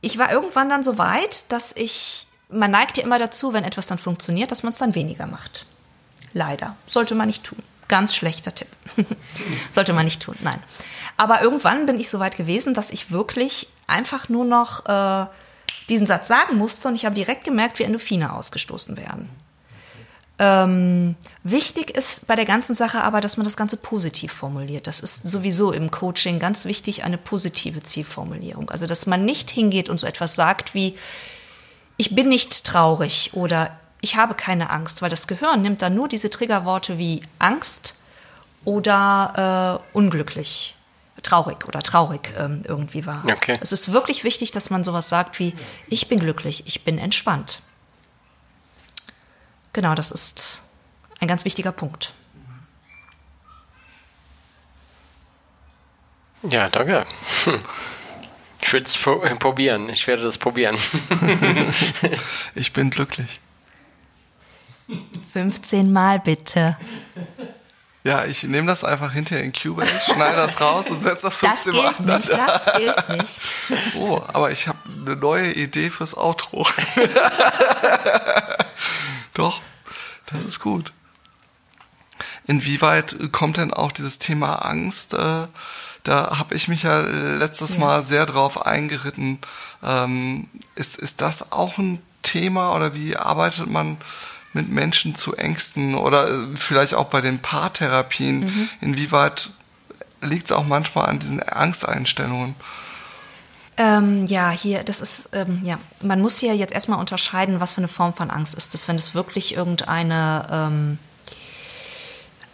[0.02, 3.88] ich war irgendwann dann so weit, dass ich, man neigt ja immer dazu, wenn etwas
[3.88, 5.68] dann funktioniert, dass man es dann weniger macht.
[6.34, 6.76] Leider.
[6.88, 7.62] Sollte man nicht tun.
[7.88, 8.68] Ganz schlechter Tipp.
[9.72, 10.62] Sollte man nicht tun, nein.
[11.18, 15.28] Aber irgendwann bin ich so weit gewesen, dass ich wirklich einfach nur noch äh,
[15.90, 19.30] diesen Satz sagen musste und ich habe direkt gemerkt, wie Endorphine ausgestoßen werden.
[20.40, 24.88] Ähm, wichtig ist bei der ganzen Sache aber, dass man das Ganze positiv formuliert.
[24.88, 28.72] Das ist sowieso im Coaching ganz wichtig, eine positive Zielformulierung.
[28.72, 30.96] Also, dass man nicht hingeht und so etwas sagt wie,
[31.98, 36.10] ich bin nicht traurig oder ich habe keine Angst, weil das Gehirn nimmt dann nur
[36.10, 37.96] diese Triggerworte wie Angst
[38.66, 40.76] oder äh, unglücklich
[41.22, 43.24] traurig oder traurig ähm, irgendwie war.
[43.26, 43.58] Okay.
[43.62, 45.56] Es ist wirklich wichtig, dass man sowas sagt wie,
[45.88, 47.62] ich bin glücklich, ich bin entspannt.
[49.72, 50.62] Genau, das ist
[51.22, 52.12] ein ganz wichtiger Punkt.
[56.42, 57.06] Ja, danke.
[57.46, 57.60] Hm.
[58.62, 58.98] Ich würde es
[59.40, 59.88] probieren.
[59.88, 60.78] Ich werde das probieren.
[62.56, 63.40] ich bin glücklich.
[65.34, 66.78] 15 Mal bitte.
[68.04, 71.74] Ja, ich nehme das einfach hinterher in Cubase, schneide das raus und setze das 15
[71.74, 72.06] das Mal an.
[72.20, 73.40] Nicht, das gilt nicht.
[73.96, 76.68] Oh, aber ich habe eine neue Idee fürs Outro.
[79.34, 79.62] Doch,
[80.34, 80.92] Das ist gut.
[82.46, 85.14] Inwieweit kommt denn auch dieses Thema Angst?
[85.14, 85.48] Äh,
[86.04, 87.80] da habe ich mich ja letztes ja.
[87.80, 89.40] Mal sehr drauf eingeritten.
[89.82, 93.98] Ähm, ist, ist das auch ein Thema oder wie arbeitet man
[94.54, 98.42] mit Menschen zu Ängsten oder äh, vielleicht auch bei den Paartherapien?
[98.42, 98.70] Mhm.
[98.82, 99.50] Inwieweit
[100.22, 102.56] liegt es auch manchmal an diesen Angsteinstellungen?
[103.76, 107.80] Ähm, ja, hier, das ist, ähm, ja, man muss hier jetzt erstmal unterscheiden, was für
[107.80, 108.88] eine Form von Angst ist das.
[108.88, 111.00] Wenn es wirklich irgendeine ähm,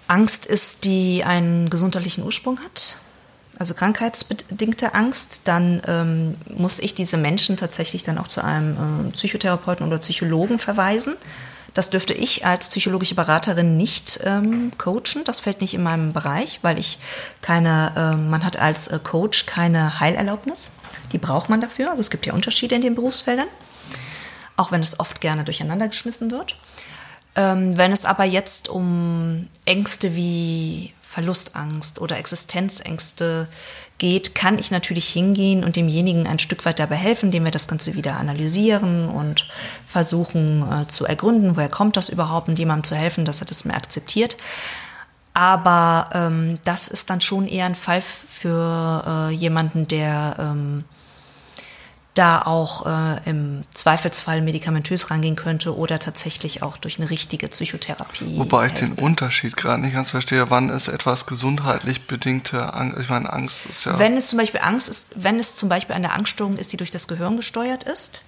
[0.08, 2.97] Angst ist, die einen gesundheitlichen Ursprung hat,
[3.60, 9.12] also krankheitsbedingte Angst, dann ähm, muss ich diese Menschen tatsächlich dann auch zu einem äh,
[9.12, 11.16] Psychotherapeuten oder Psychologen verweisen.
[11.74, 15.24] Das dürfte ich als psychologische Beraterin nicht ähm, coachen.
[15.26, 16.99] Das fällt nicht in meinem Bereich, weil ich
[17.41, 20.72] keine, äh, man hat als äh, Coach keine Heilerlaubnis.
[21.11, 21.89] Die braucht man dafür.
[21.89, 23.47] Also es gibt ja Unterschiede in den Berufsfeldern,
[24.57, 26.55] auch wenn es oft gerne durcheinander geschmissen wird.
[27.36, 33.47] Ähm, wenn es aber jetzt um Ängste wie Verlustangst oder Existenzängste
[34.00, 37.68] geht, kann ich natürlich hingehen und demjenigen ein Stück weit dabei helfen, indem wir das
[37.68, 39.47] Ganze wieder analysieren und
[39.86, 43.66] versuchen äh, zu ergründen, woher kommt das überhaupt und jemandem zu helfen, dass er das
[43.66, 44.38] mehr akzeptiert.
[45.34, 50.86] Aber ähm, das ist dann schon eher ein Fall für äh, jemanden, der ähm,
[52.16, 58.38] da auch äh, im Zweifelsfall medikamentös rangehen könnte oder tatsächlich auch durch eine richtige Psychotherapie.
[58.38, 62.99] Wobei ich den Unterschied gerade nicht ganz verstehe, wann ist etwas gesundheitlich bedingte Angst?
[62.99, 63.97] Ich meine, Angst ist ja.
[63.99, 66.91] Wenn es zum Beispiel Angst ist, wenn es zum Beispiel eine Angststörung ist, die durch
[66.91, 68.22] das Gehirn gesteuert ist,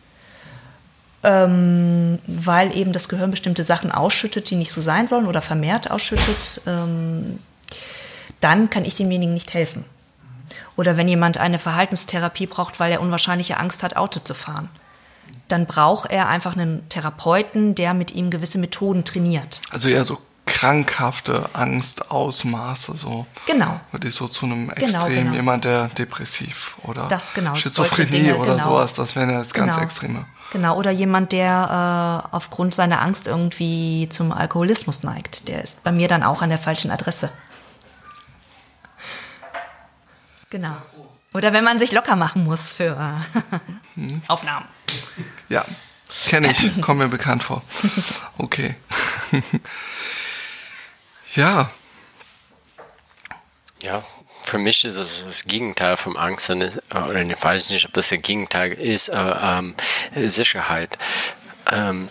[1.24, 5.92] ähm, weil eben das Gehirn bestimmte Sachen ausschüttet, die nicht so sein sollen oder vermehrt
[5.92, 7.40] ausschüttet, ähm,
[8.40, 9.86] dann kann ich demjenigen nicht helfen.
[10.82, 14.68] Oder wenn jemand eine Verhaltenstherapie braucht, weil er unwahrscheinliche Angst hat, Auto zu fahren,
[15.48, 19.62] dann braucht er einfach einen Therapeuten, der mit ihm gewisse Methoden trainiert.
[19.70, 20.18] Also eher so
[20.48, 23.28] krankhafte Angstausmaße, so.
[23.46, 23.80] Genau.
[23.92, 25.36] Würde ich so zu einem genau, Extrem, genau, genau.
[25.36, 28.70] jemand, der depressiv oder das, genau, Schizophrenie Dinge, oder genau.
[28.70, 29.84] sowas, das wären ja jetzt ganz genau.
[29.84, 30.26] Extreme.
[30.52, 35.48] Genau, oder jemand, der äh, aufgrund seiner Angst irgendwie zum Alkoholismus neigt.
[35.48, 37.30] Der ist bei mir dann auch an der falschen Adresse.
[40.52, 40.76] Genau.
[41.34, 42.98] Oder wenn man sich locker machen muss für
[43.98, 44.68] äh, Aufnahmen.
[45.48, 45.66] Ja,
[46.28, 47.64] kenne ich, kommt mir bekannt vor.
[48.38, 48.76] Okay.
[51.36, 51.72] ja.
[53.82, 54.04] Ja,
[54.44, 58.22] für mich ist es das Gegenteil vom Angst, oder ich weiß nicht, ob das das
[58.22, 59.76] Gegenteil ist, aber ähm,
[60.30, 60.98] Sicherheit.
[61.72, 62.10] Ähm,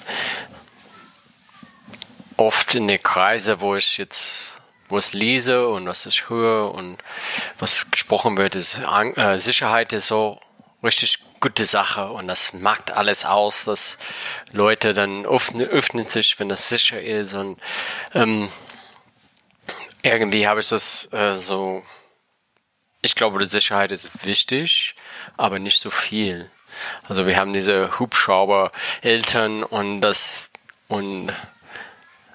[2.39, 4.60] oft in den Kreise, wo ich jetzt
[4.99, 6.99] ich lese und was ich höre und
[7.59, 8.81] was gesprochen wird, ist
[9.17, 10.41] äh, Sicherheit ist so
[10.83, 13.99] richtig gute Sache und das macht alles aus, dass
[14.53, 17.59] Leute dann öffnen, öffnen sich, wenn das sicher ist und
[18.15, 18.51] ähm,
[20.03, 21.83] irgendwie habe ich das äh, so,
[23.03, 24.95] ich glaube, die Sicherheit ist wichtig,
[25.37, 26.51] aber nicht so viel.
[27.09, 30.51] Also wir haben diese Hubschrauber-Eltern und das
[30.89, 31.33] und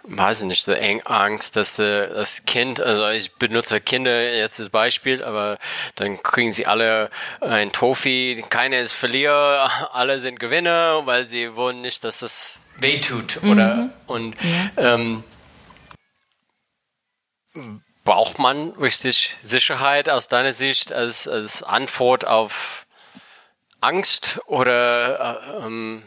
[0.08, 5.24] weiß ich nicht, die Angst, dass das Kind, also ich benutze Kinder jetzt als Beispiel,
[5.24, 5.58] aber
[5.96, 7.10] dann kriegen sie alle
[7.42, 13.44] ein Trophy, keiner ist Verlierer, alle sind Gewinner, weil sie wollen nicht, dass das wehtut,
[13.44, 13.76] oder?
[13.76, 13.94] Mhm.
[14.08, 14.36] Und
[14.78, 14.96] ja.
[14.96, 15.24] ähm,
[18.04, 22.86] braucht man richtig Sicherheit aus deiner Sicht als, als Antwort auf
[23.82, 26.04] Angst oder äh, ähm,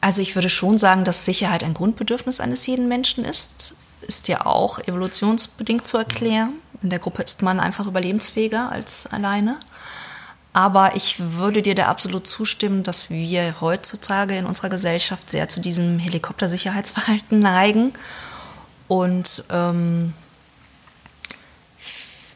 [0.00, 3.74] also ich würde schon sagen, dass Sicherheit ein Grundbedürfnis eines jeden Menschen ist.
[4.02, 6.54] Ist ja auch evolutionsbedingt zu erklären.
[6.82, 9.58] In der Gruppe ist man einfach überlebensfähiger als alleine.
[10.52, 15.60] Aber ich würde dir da absolut zustimmen, dass wir heutzutage in unserer Gesellschaft sehr zu
[15.60, 17.92] diesem Helikoptersicherheitsverhalten neigen.
[18.88, 20.14] Und ähm,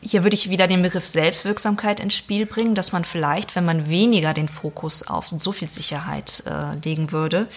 [0.05, 3.89] hier würde ich wieder den Begriff Selbstwirksamkeit ins Spiel bringen, dass man vielleicht, wenn man
[3.89, 7.49] weniger den Fokus auf so viel Sicherheit äh, legen würde,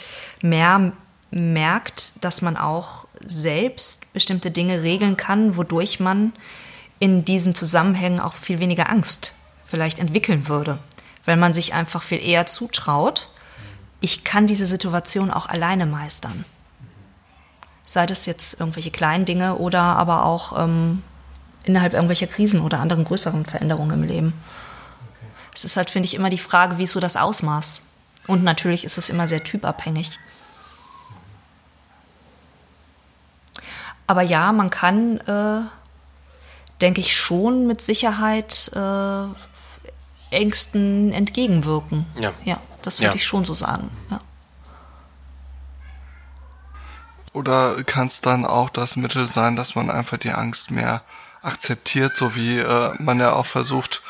[0.41, 0.93] mehr
[1.30, 6.32] merkt, dass man auch selbst bestimmte Dinge regeln kann, wodurch man
[7.00, 9.34] in diesen Zusammenhängen auch viel weniger Angst
[9.66, 10.80] vielleicht entwickeln würde,
[11.26, 13.30] weil man sich einfach viel eher zutraut,
[14.00, 16.45] ich kann diese Situation auch alleine meistern.
[17.86, 21.04] Sei das jetzt irgendwelche kleinen Dinge oder aber auch ähm,
[21.68, 24.34] innerhalb irgendwelcher Krisen oder anderen größeren Veränderungen im Leben.
[25.15, 25.28] Okay.
[25.53, 27.82] Es ist halt, finde ich, immer die Frage, wie ist so das Ausmaß?
[28.28, 30.20] Und natürlich ist es immer sehr typabhängig.
[34.05, 35.61] Aber ja, man kann, äh,
[36.80, 39.28] denke ich, schon mit Sicherheit äh,
[40.32, 42.05] Ängsten entgegenwirken.
[42.20, 42.34] Ja.
[42.45, 43.15] Ja, das würde ja.
[43.15, 43.89] ich schon so sagen.
[44.09, 44.22] Ja.
[47.34, 51.01] Oder kann es dann auch das Mittel sein, dass man einfach die Angst mehr
[51.42, 54.02] akzeptiert, so wie äh, man ja auch versucht,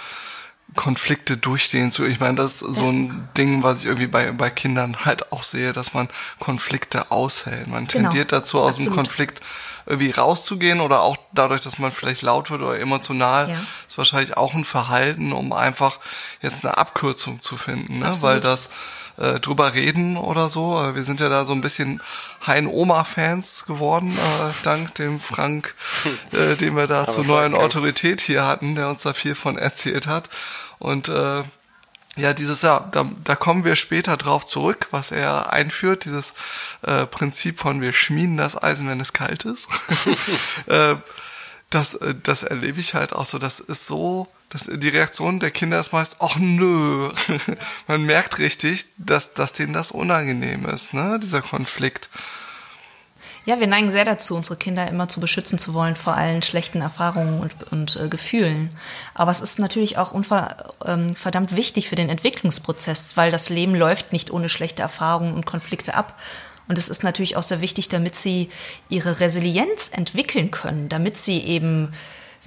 [0.76, 2.06] Konflikte durchstehen zu.
[2.06, 5.44] Ich meine, das ist so ein Ding, was ich irgendwie bei, bei Kindern halt auch
[5.44, 6.08] sehe, dass man
[6.40, 7.68] Konflikte aushält.
[7.68, 8.10] Man genau.
[8.10, 8.92] tendiert dazu, aus Absolut.
[8.92, 9.42] dem Konflikt
[9.88, 13.56] irgendwie rauszugehen oder auch dadurch, dass man vielleicht laut wird oder emotional, ja.
[13.88, 16.00] ist wahrscheinlich auch ein Verhalten, um einfach
[16.42, 18.14] jetzt eine Abkürzung zu finden, ne?
[18.22, 18.70] weil das
[19.18, 20.84] äh, drüber reden oder so.
[20.84, 22.02] Äh, wir sind ja da so ein bisschen
[22.46, 25.74] Hein-Oma-Fans geworden, äh, dank dem Frank,
[26.34, 30.08] äh, den wir da zur neuen Autorität hier hatten, der uns da viel von erzählt
[30.08, 30.30] hat.
[30.80, 31.44] Und äh,
[32.18, 36.34] ja, dieses Jahr, da, da kommen wir später drauf zurück, was er einführt, dieses
[36.82, 39.68] äh, Prinzip von wir schmieden das Eisen, wenn es kalt ist.
[40.68, 40.96] äh,
[41.70, 43.38] das, äh, das erlebe ich halt auch so.
[43.38, 47.12] Das ist so das, die Reaktion der Kinder ist meist, ach nö.
[47.88, 52.10] Man merkt richtig, dass, dass denen das unangenehm ist, ne, dieser Konflikt.
[53.48, 56.82] Ja, wir neigen sehr dazu, unsere Kinder immer zu beschützen zu wollen vor allen schlechten
[56.82, 58.72] Erfahrungen und, und äh, Gefühlen.
[59.14, 63.74] Aber es ist natürlich auch unver, ähm, verdammt wichtig für den Entwicklungsprozess, weil das Leben
[63.74, 66.20] läuft nicht ohne schlechte Erfahrungen und Konflikte ab.
[66.68, 68.50] Und es ist natürlich auch sehr wichtig, damit sie
[68.90, 71.94] ihre Resilienz entwickeln können, damit sie eben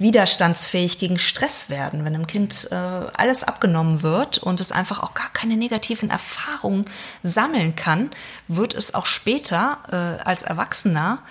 [0.01, 2.05] widerstandsfähig gegen Stress werden.
[2.05, 6.85] Wenn einem Kind äh, alles abgenommen wird und es einfach auch gar keine negativen Erfahrungen
[7.23, 8.11] sammeln kann,
[8.47, 11.23] wird es auch später äh, als Erwachsener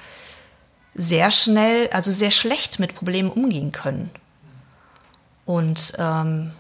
[0.94, 4.10] sehr schnell, also sehr schlecht mit Problemen umgehen können.
[5.44, 6.52] Und ähm,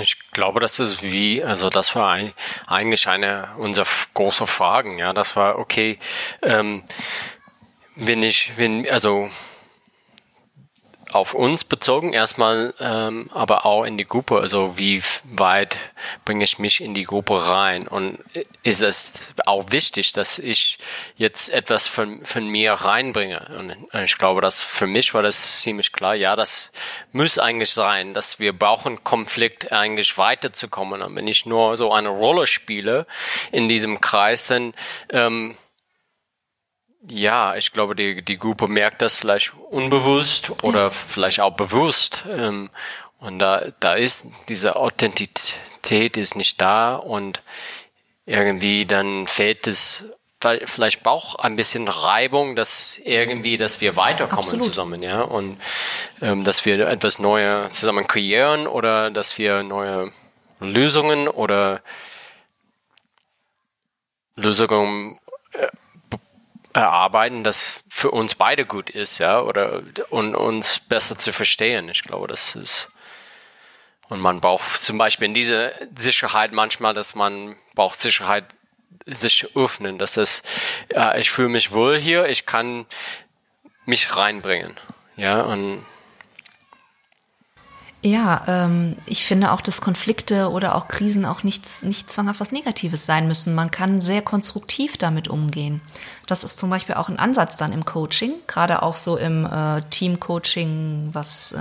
[0.00, 2.32] ich glaube, das ist wie, also das war ein,
[2.66, 5.12] eigentlich eine unserer großen Fragen, ja.
[5.12, 5.98] Das war, okay,
[6.42, 6.82] ähm,
[7.94, 9.28] wenn ich, wenn, also
[11.14, 14.40] auf uns bezogen erstmal, ähm, aber auch in die Gruppe.
[14.40, 15.78] Also wie weit
[16.24, 17.86] bringe ich mich in die Gruppe rein?
[17.86, 18.18] Und
[18.62, 19.12] ist es
[19.46, 20.78] auch wichtig, dass ich
[21.16, 23.46] jetzt etwas von, von mir reinbringe?
[23.58, 26.14] Und ich glaube, dass für mich war das ziemlich klar.
[26.14, 26.72] Ja, das
[27.12, 31.02] muss eigentlich sein, dass wir brauchen Konflikt eigentlich weiterzukommen.
[31.02, 33.06] Und wenn ich nur so eine Rolle spiele
[33.52, 34.74] in diesem Kreis, dann
[35.10, 35.56] ähm,
[37.08, 42.24] ja, ich glaube, die, die Gruppe merkt das vielleicht unbewusst oder vielleicht auch bewusst.
[42.28, 42.70] Ähm,
[43.18, 47.42] und da, da ist diese Authentizität ist nicht da und
[48.26, 50.04] irgendwie dann fällt es
[50.66, 54.66] vielleicht braucht ein bisschen Reibung, dass irgendwie, dass wir weiterkommen Absolut.
[54.66, 55.58] zusammen, ja, und
[56.20, 60.12] ähm, dass wir etwas Neues zusammen kreieren oder dass wir neue
[60.60, 61.80] Lösungen oder
[64.36, 65.18] Lösungen
[65.52, 65.68] äh,
[66.74, 71.88] erarbeiten, das für uns beide gut ist, ja, oder und uns besser zu verstehen.
[71.88, 72.90] Ich glaube, das ist
[74.08, 78.44] und man braucht zum Beispiel in dieser Sicherheit manchmal, dass man braucht Sicherheit
[79.06, 80.42] sich öffnen, dass es,
[80.92, 82.86] ja, ich fühle mich wohl hier, ich kann
[83.86, 84.74] mich reinbringen,
[85.16, 85.84] ja, und
[88.04, 92.52] ja, ähm, ich finde auch, dass Konflikte oder auch Krisen auch nichts, nicht zwanghaft was
[92.52, 93.54] Negatives sein müssen.
[93.54, 95.80] Man kann sehr konstruktiv damit umgehen.
[96.26, 99.80] Das ist zum Beispiel auch ein Ansatz dann im Coaching, gerade auch so im äh,
[99.88, 101.52] Team-Coaching, was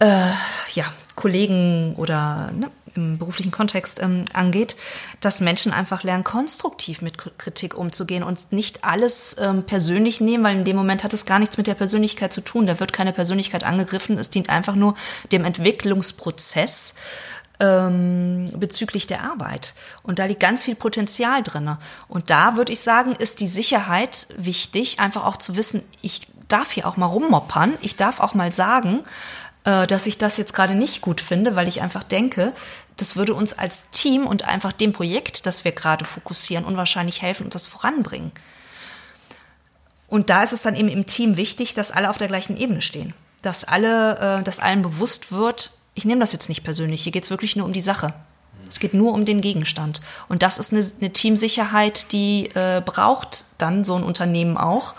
[0.00, 0.32] äh, äh,
[0.74, 2.68] ja, Kollegen oder ne,
[2.98, 4.76] im beruflichen Kontext ähm, angeht,
[5.20, 10.56] dass Menschen einfach lernen, konstruktiv mit Kritik umzugehen und nicht alles ähm, persönlich nehmen, weil
[10.56, 12.66] in dem Moment hat es gar nichts mit der Persönlichkeit zu tun.
[12.66, 14.18] Da wird keine Persönlichkeit angegriffen.
[14.18, 14.94] Es dient einfach nur
[15.32, 16.96] dem Entwicklungsprozess
[17.60, 19.74] ähm, bezüglich der Arbeit.
[20.02, 21.78] Und da liegt ganz viel Potenzial drinne.
[22.08, 26.72] Und da würde ich sagen, ist die Sicherheit wichtig, einfach auch zu wissen, ich darf
[26.72, 29.02] hier auch mal rummoppern, ich darf auch mal sagen,
[29.64, 32.54] äh, dass ich das jetzt gerade nicht gut finde, weil ich einfach denke,
[32.98, 37.44] das würde uns als Team und einfach dem Projekt, das wir gerade fokussieren, unwahrscheinlich helfen
[37.44, 38.32] und das voranbringen.
[40.08, 42.80] Und da ist es dann eben im Team wichtig, dass alle auf der gleichen Ebene
[42.80, 43.14] stehen.
[43.42, 47.24] Dass alle, äh, dass allen bewusst wird, ich nehme das jetzt nicht persönlich, hier geht
[47.24, 48.14] es wirklich nur um die Sache.
[48.68, 50.00] Es geht nur um den Gegenstand.
[50.28, 54.94] Und das ist eine, eine Teamsicherheit, die äh, braucht dann so ein Unternehmen auch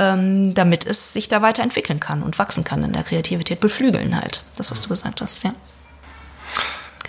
[0.00, 4.42] ähm, damit es sich da weiterentwickeln kann und wachsen kann in der Kreativität, beflügeln halt.
[4.56, 5.54] Das, was du gesagt hast, ja.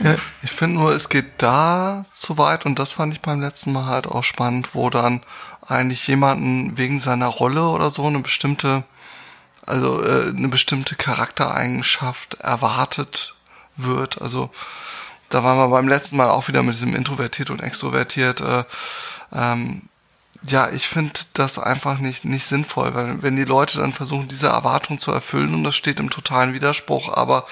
[0.03, 3.71] Ja, ich finde nur, es geht da zu weit und das fand ich beim letzten
[3.71, 5.21] Mal halt auch spannend, wo dann
[5.67, 8.83] eigentlich jemanden wegen seiner Rolle oder so eine bestimmte,
[9.67, 13.35] also äh, eine bestimmte Charaktereigenschaft erwartet
[13.75, 14.19] wird.
[14.21, 14.49] Also
[15.29, 18.41] da waren wir beim letzten Mal auch wieder mit diesem introvertiert und extrovertiert.
[18.41, 18.63] Äh,
[19.31, 19.83] ähm,
[20.43, 24.47] ja, ich finde das einfach nicht, nicht sinnvoll, weil wenn die Leute dann versuchen, diese
[24.47, 27.45] Erwartung zu erfüllen und das steht im totalen Widerspruch, aber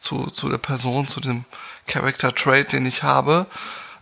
[0.00, 1.46] zu, zu der Person, zu dem
[1.86, 3.46] Character Trait, den ich habe,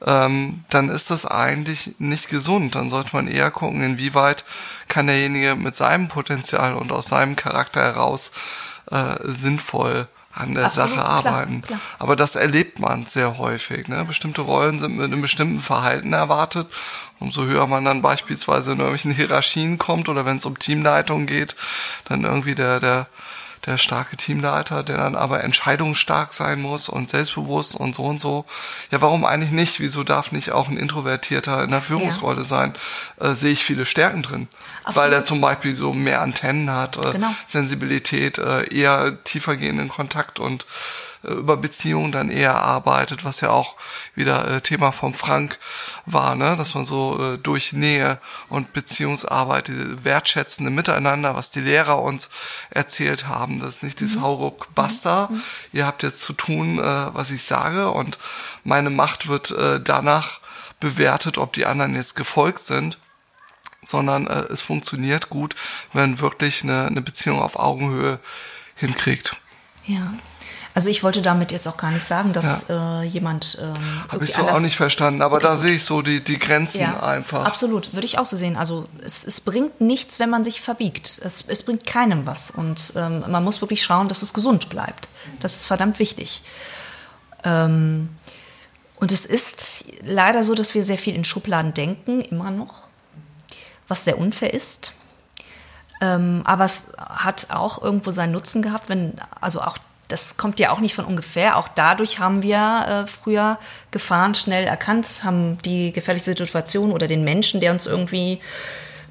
[0.06, 2.74] ähm, dann ist das eigentlich nicht gesund.
[2.74, 4.44] Dann sollte man eher gucken, inwieweit
[4.88, 8.32] kann derjenige mit seinem Potenzial und aus seinem Charakter heraus
[8.90, 11.60] äh, sinnvoll an der Absolut, Sache arbeiten.
[11.60, 11.98] Klar, klar.
[11.98, 13.88] Aber das erlebt man sehr häufig.
[13.88, 14.04] Ne?
[14.04, 16.68] Bestimmte Rollen sind mit einem bestimmten Verhalten erwartet.
[17.20, 21.54] Umso höher man dann beispielsweise in irgendwelchen Hierarchien kommt oder wenn es um Teamleitung geht,
[22.06, 23.06] dann irgendwie der, der
[23.66, 28.44] der starke Teamleiter, der dann aber entscheidungsstark sein muss und selbstbewusst und so und so.
[28.90, 29.78] Ja, warum eigentlich nicht?
[29.78, 32.44] Wieso darf nicht auch ein Introvertierter in der Führungsrolle ja.
[32.44, 32.74] sein?
[33.20, 34.48] Äh, sehe ich viele Stärken drin.
[34.82, 34.96] Absolut.
[34.96, 37.34] Weil er zum Beispiel so mehr Antennen hat, äh, genau.
[37.46, 40.66] Sensibilität, äh, eher tiefer gehenden Kontakt und
[41.22, 43.76] über Beziehungen dann eher arbeitet, was ja auch
[44.14, 45.58] wieder äh, Thema vom Frank
[46.06, 46.56] war, ne?
[46.56, 48.18] dass man so äh, durch Nähe
[48.48, 52.30] und Beziehungsarbeit, diese wertschätzende Miteinander, was die Lehrer uns
[52.70, 54.22] erzählt haben, das ist nicht dieses mhm.
[54.22, 55.42] Hauruck Basta, mhm.
[55.72, 58.18] ihr habt jetzt zu tun, äh, was ich sage und
[58.64, 59.54] meine Macht wird
[59.84, 60.40] danach
[60.78, 62.98] bewertet, ob die anderen jetzt gefolgt sind
[63.84, 65.54] sondern äh, es funktioniert gut,
[65.92, 68.20] wenn wirklich eine, eine Beziehung auf Augenhöhe
[68.76, 69.36] hinkriegt.
[69.84, 70.12] Ja.
[70.74, 73.02] Also ich wollte damit jetzt auch gar nicht sagen, dass ja.
[73.02, 73.58] äh, jemand.
[73.60, 76.80] Ähm, Habe ich so auch nicht verstanden, aber da sehe ich so die, die Grenzen
[76.80, 77.44] ja, einfach.
[77.44, 78.56] Absolut, würde ich auch so sehen.
[78.56, 81.20] Also es, es bringt nichts, wenn man sich verbiegt.
[81.22, 82.50] Es, es bringt keinem was.
[82.50, 85.08] Und ähm, man muss wirklich schauen, dass es gesund bleibt.
[85.40, 86.42] Das ist verdammt wichtig.
[87.44, 88.08] Ähm,
[88.96, 92.86] und es ist leider so, dass wir sehr viel in Schubladen denken, immer noch,
[93.88, 94.92] was sehr unfair ist.
[96.00, 99.76] Ähm, aber es hat auch irgendwo seinen Nutzen gehabt, wenn, also auch
[100.12, 101.56] das kommt ja auch nicht von ungefähr.
[101.56, 103.58] Auch dadurch haben wir äh, früher
[103.90, 108.40] Gefahren schnell erkannt, haben die gefährliche Situation oder den Menschen, der uns irgendwie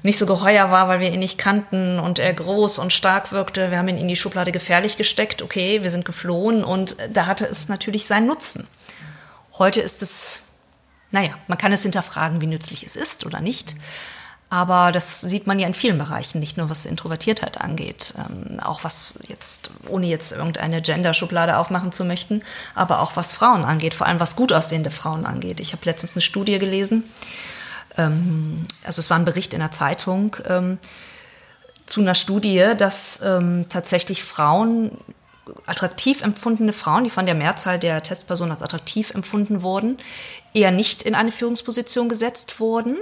[0.04, 3.70] nicht so geheuer war, weil wir ihn nicht kannten und er groß und stark wirkte.
[3.70, 5.42] Wir haben ihn in die Schublade gefährlich gesteckt.
[5.42, 8.66] Okay, wir sind geflohen und da hatte es natürlich seinen Nutzen.
[9.58, 10.42] Heute ist es,
[11.10, 13.76] naja, man kann es hinterfragen, wie nützlich es ist oder nicht.
[14.52, 18.84] Aber das sieht man ja in vielen Bereichen, nicht nur was Introvertiertheit angeht, ähm, auch
[18.84, 22.42] was jetzt, ohne jetzt irgendeine Gender-Schublade aufmachen zu möchten,
[22.74, 25.58] aber auch was Frauen angeht, vor allem was gut aussehende Frauen angeht.
[25.60, 27.04] Ich habe letztens eine Studie gelesen,
[27.96, 30.76] ähm, also es war ein Bericht in der Zeitung ähm,
[31.86, 34.98] zu einer Studie, dass ähm, tatsächlich Frauen
[35.64, 39.96] attraktiv empfundene Frauen, die von der Mehrzahl der Testpersonen als attraktiv empfunden wurden,
[40.52, 42.98] eher nicht in eine Führungsposition gesetzt wurden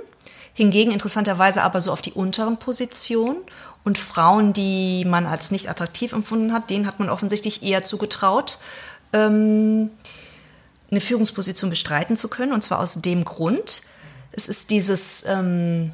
[0.54, 3.38] Hingegen interessanterweise aber so auf die unteren Positionen
[3.84, 8.58] und Frauen, die man als nicht attraktiv empfunden hat, denen hat man offensichtlich eher zugetraut,
[9.12, 9.90] ähm,
[10.90, 12.52] eine Führungsposition bestreiten zu können.
[12.52, 13.82] Und zwar aus dem Grund,
[14.32, 15.92] es ist dieses ähm,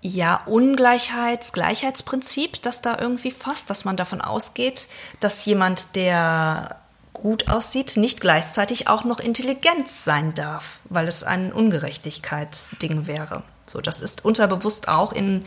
[0.00, 4.88] ja, Ungleichheits-Gleichheitsprinzip, das da irgendwie fasst, dass man davon ausgeht,
[5.20, 6.80] dass jemand, der
[7.14, 13.42] gut aussieht, nicht gleichzeitig auch noch intelligent sein darf, weil es ein Ungerechtigkeitsding wäre.
[13.64, 15.44] So, das ist unterbewusst auch in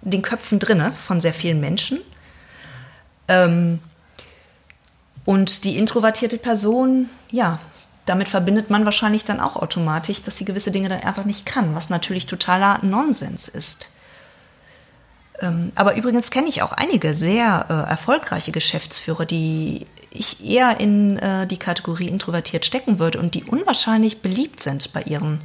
[0.00, 2.00] den Köpfen drinne von sehr vielen Menschen.
[3.26, 3.80] Ähm,
[5.26, 7.60] und die introvertierte Person, ja,
[8.06, 11.74] damit verbindet man wahrscheinlich dann auch automatisch, dass sie gewisse Dinge dann einfach nicht kann,
[11.74, 13.90] was natürlich totaler Nonsens ist.
[15.40, 21.18] Ähm, aber übrigens kenne ich auch einige sehr äh, erfolgreiche Geschäftsführer, die ich eher in
[21.18, 25.40] äh, die Kategorie introvertiert stecken würde und die unwahrscheinlich beliebt sind bei ihren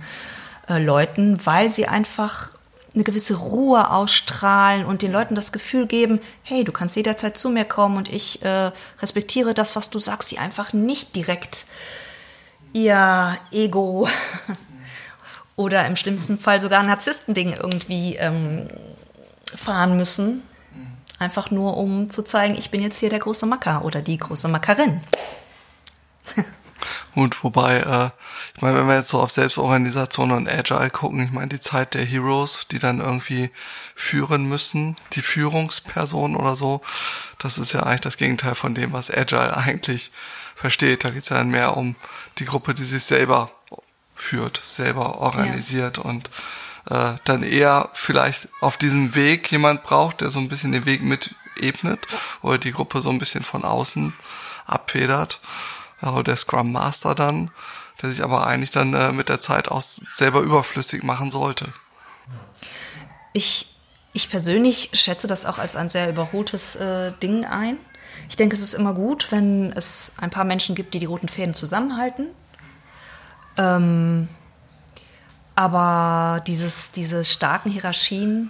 [0.70, 2.51] äh, Leuten, weil sie einfach
[2.93, 7.49] eine gewisse Ruhe ausstrahlen und den Leuten das Gefühl geben, hey, du kannst jederzeit zu
[7.49, 11.66] mir kommen und ich äh, respektiere das, was du sagst, die einfach nicht direkt
[12.72, 14.07] ihr Ego
[15.55, 18.68] oder im schlimmsten Fall sogar Narzisstending irgendwie ähm,
[19.43, 20.43] fahren müssen.
[21.24, 24.50] Einfach nur, um zu zeigen, ich bin jetzt hier der große Macker oder die große
[24.50, 25.00] Mackerin.
[27.16, 28.10] Und wobei, äh,
[28.54, 31.94] ich meine, wenn wir jetzt so auf Selbstorganisation und Agile gucken, ich meine, die Zeit
[31.94, 33.52] der Heroes, die dann irgendwie
[33.96, 36.82] führen müssen, die Führungsperson oder so,
[37.38, 40.12] das ist ja eigentlich das Gegenteil von dem, was Agile eigentlich
[40.56, 41.06] versteht.
[41.06, 41.96] Da geht es ja dann mehr um
[42.40, 43.50] die Gruppe, die sich selber
[44.14, 46.04] führt, selber organisiert ja.
[46.04, 46.30] und
[46.90, 51.02] äh, dann eher vielleicht auf diesem Weg jemand braucht, der so ein bisschen den Weg
[51.02, 52.08] mit ebnet
[52.42, 54.14] oder die Gruppe so ein bisschen von außen
[54.66, 55.40] abfedert.
[56.02, 57.52] Also der Scrum Master dann,
[58.02, 59.82] der sich aber eigentlich dann äh, mit der Zeit auch
[60.14, 61.68] selber überflüssig machen sollte.
[63.32, 63.76] Ich,
[64.12, 67.78] ich persönlich schätze das auch als ein sehr überholtes äh, Ding ein.
[68.30, 71.30] Ich denke, es ist immer gut, wenn es ein paar Menschen gibt, die die roten
[71.30, 72.28] Fäden zusammenhalten.
[73.58, 74.28] Ähm,
[75.56, 78.49] aber dieses, diese starken Hierarchien,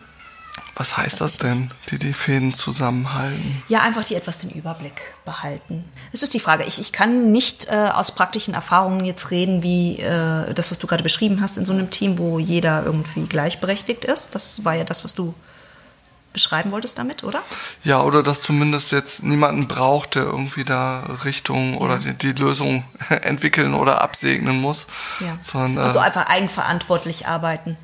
[0.76, 3.64] Was heißt das denn, die die Fäden zusammenhalten?
[3.70, 5.84] Ja, einfach die etwas den Überblick behalten.
[6.12, 6.64] Es ist die Frage.
[6.64, 10.86] Ich, ich kann nicht äh, aus praktischen Erfahrungen jetzt reden, wie äh, das, was du
[10.88, 14.36] gerade beschrieben hast, in so einem Team, wo jeder irgendwie gleichberechtigt ist.
[14.36, 15.34] Das war ja das, was du
[16.34, 17.42] beschreiben wolltest damit, oder?
[17.84, 22.84] Ja, oder dass zumindest jetzt niemanden braucht, der irgendwie da Richtung oder die, die Lösung
[23.10, 24.88] entwickeln oder absegnen muss.
[25.20, 25.38] Ja.
[25.42, 27.78] Sondern, äh, also einfach eigenverantwortlich arbeiten.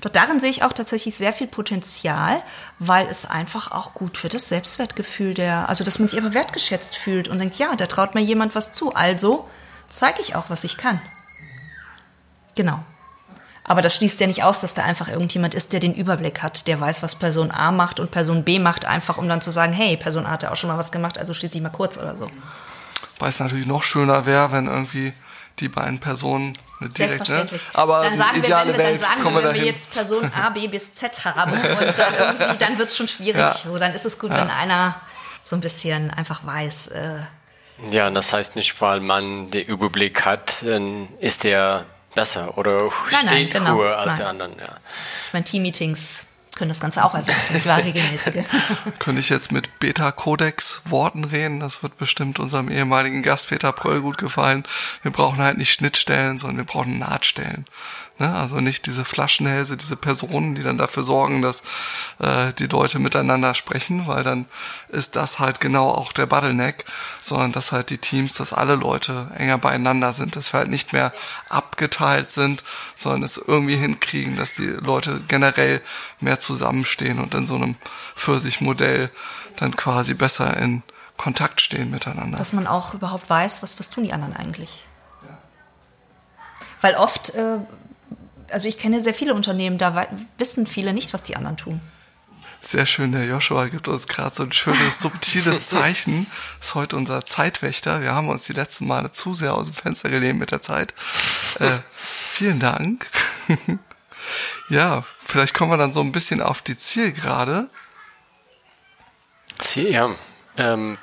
[0.00, 2.42] Doch darin sehe ich auch tatsächlich sehr viel Potenzial,
[2.78, 6.96] weil es einfach auch gut für das Selbstwertgefühl der, also dass man sich aber wertgeschätzt
[6.96, 9.48] fühlt und denkt, ja, da traut mir jemand was zu, also
[9.88, 11.00] zeige ich auch, was ich kann.
[12.54, 12.84] Genau.
[13.68, 16.66] Aber das schließt ja nicht aus, dass da einfach irgendjemand ist, der den Überblick hat,
[16.66, 19.74] der weiß, was Person A macht und Person B macht, einfach um dann zu sagen,
[19.74, 21.98] hey, Person A hat ja auch schon mal was gemacht, also schließe ich mal kurz
[21.98, 22.30] oder so.
[23.18, 25.12] Weil es natürlich noch schöner wäre, wenn irgendwie
[25.58, 27.08] die beiden Personen direkt, ne?
[27.08, 27.62] Selbstverständlich.
[27.74, 30.32] Aber dann sagen ideale wir, wenn, Welt dann sagen kommen wir, wenn wir jetzt Person
[30.32, 33.36] A, B bis Z haben und dann irgendwie, dann wird es schon schwierig.
[33.36, 33.52] Ja.
[33.52, 34.94] So, dann ist es gut, wenn einer
[35.42, 37.16] so ein bisschen einfach weiß, äh,
[37.90, 43.26] Ja, das heißt nicht, weil man den Überblick hat, dann ist der besser oder Nein,
[43.26, 44.18] nein, genau, höher als nein.
[44.18, 44.58] der anderen.
[44.58, 44.76] Ja.
[45.26, 46.26] ich meine, Teammeetings
[46.58, 48.44] können das Ganze auch ersetzen, nicht wahr, regelmäßige.
[48.98, 51.60] Könnte ich jetzt mit Beta-Codex-Worten reden?
[51.60, 54.64] Das wird bestimmt unserem ehemaligen Gast Peter Pröll gut gefallen.
[55.02, 57.64] Wir brauchen halt nicht Schnittstellen, sondern wir brauchen Nahtstellen.
[58.18, 58.34] Ne?
[58.34, 61.62] Also nicht diese Flaschenhälse, diese Personen, die dann dafür sorgen, dass
[62.18, 64.46] äh, die Leute miteinander sprechen, weil dann
[64.88, 66.84] ist das halt genau auch der Bottleneck,
[67.22, 70.92] sondern dass halt die Teams, dass alle Leute enger beieinander sind, dass wir halt nicht
[70.92, 71.12] mehr
[71.48, 72.64] abgeteilt sind,
[72.94, 75.80] sondern es irgendwie hinkriegen, dass die Leute generell
[76.20, 77.76] mehr zusammenstehen und in so einem
[78.16, 79.10] Pfirsich-Modell
[79.56, 80.82] dann quasi besser in
[81.16, 82.38] Kontakt stehen miteinander.
[82.38, 84.84] Dass man auch überhaupt weiß, was, was tun die anderen eigentlich.
[86.80, 87.58] Weil oft, äh,
[88.50, 90.06] also ich kenne sehr viele Unternehmen, da
[90.38, 91.80] wissen viele nicht, was die anderen tun.
[92.60, 96.26] Sehr schön, der Joshua gibt uns gerade so ein schönes, subtiles Zeichen.
[96.60, 98.02] Ist heute unser Zeitwächter.
[98.02, 100.92] Wir haben uns die letzten Male zu sehr aus dem Fenster gelehnt mit der Zeit.
[101.60, 101.78] Äh,
[102.32, 103.06] vielen Dank.
[104.68, 107.70] ja, vielleicht kommen wir dann so ein bisschen auf die Zielgerade.
[109.60, 110.10] Sie, ja.
[110.56, 110.98] Ähm,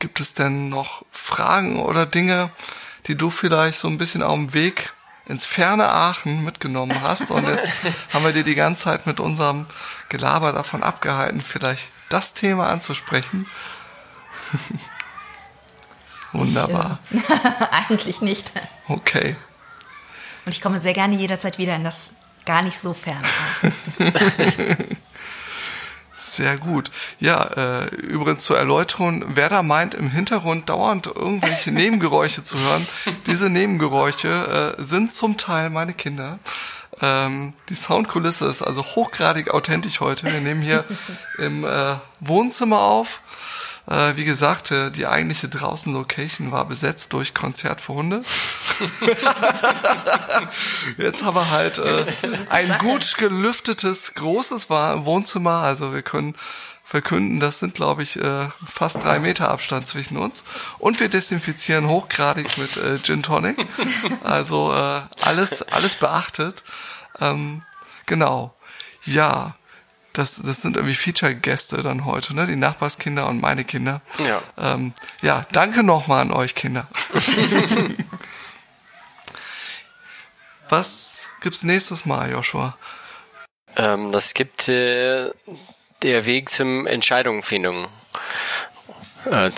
[0.00, 2.50] Gibt es denn noch Fragen oder Dinge,
[3.06, 4.92] die du vielleicht so ein bisschen auf dem Weg
[5.26, 7.30] ins ferne Aachen mitgenommen hast?
[7.30, 7.70] Und jetzt
[8.12, 9.66] haben wir dir die ganze Zeit mit unserem
[10.08, 13.46] Gelaber davon abgehalten, vielleicht das Thema anzusprechen.
[16.32, 16.98] Wunderbar.
[17.70, 18.52] Eigentlich nicht.
[18.88, 19.36] Okay.
[20.44, 23.28] Und ich komme sehr gerne jederzeit wieder in das gar nicht so ferne.
[26.22, 26.92] Sehr gut.
[27.18, 32.86] Ja, äh, übrigens zur Erläuterung, wer da meint, im Hintergrund dauernd irgendwelche Nebengeräusche zu hören,
[33.26, 36.38] diese Nebengeräusche äh, sind zum Teil meine Kinder.
[37.00, 40.30] Ähm, die Soundkulisse ist also hochgradig authentisch heute.
[40.32, 40.84] Wir nehmen hier
[41.38, 43.20] im äh, Wohnzimmer auf.
[43.86, 48.22] Äh, wie gesagt, äh, die eigentliche draußen Location war besetzt durch Konzert für Hunde.
[50.98, 52.04] Jetzt haben wir halt äh,
[52.48, 55.62] ein gut gelüftetes, großes Wohnzimmer.
[55.62, 56.36] Also wir können
[56.84, 60.44] verkünden, das sind, glaube ich, äh, fast drei Meter Abstand zwischen uns.
[60.78, 63.56] Und wir desinfizieren hochgradig mit äh, Gin Tonic.
[64.22, 66.62] Also äh, alles, alles beachtet.
[67.20, 67.62] Ähm,
[68.06, 68.54] genau.
[69.04, 69.54] Ja.
[70.12, 72.46] Das, das sind irgendwie Feature-Gäste dann heute, ne?
[72.46, 74.02] Die Nachbarskinder und meine Kinder.
[74.18, 74.42] Ja.
[74.58, 74.92] Ähm,
[75.22, 76.86] ja, danke nochmal an euch Kinder.
[80.68, 82.76] Was gibt's nächstes Mal, Joshua?
[83.76, 85.30] ähm, das gibt äh,
[86.02, 87.88] der Weg zum Entscheidungsfindung.
[89.24, 89.50] Äh,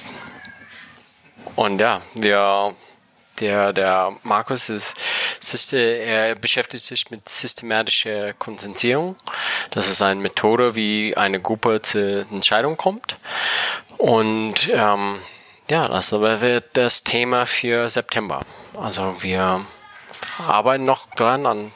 [1.57, 2.75] und ja, wir,
[3.41, 4.97] der, der Markus ist,
[5.73, 9.17] er beschäftigt sich mit systematischer Konsensierung.
[9.71, 13.17] Das ist eine Methode, wie eine Gruppe zur Entscheidung kommt.
[13.99, 15.19] Und ähm,
[15.69, 18.41] ja, das wird das Thema für September.
[18.77, 19.65] Also wir
[20.47, 21.73] arbeiten noch dran an,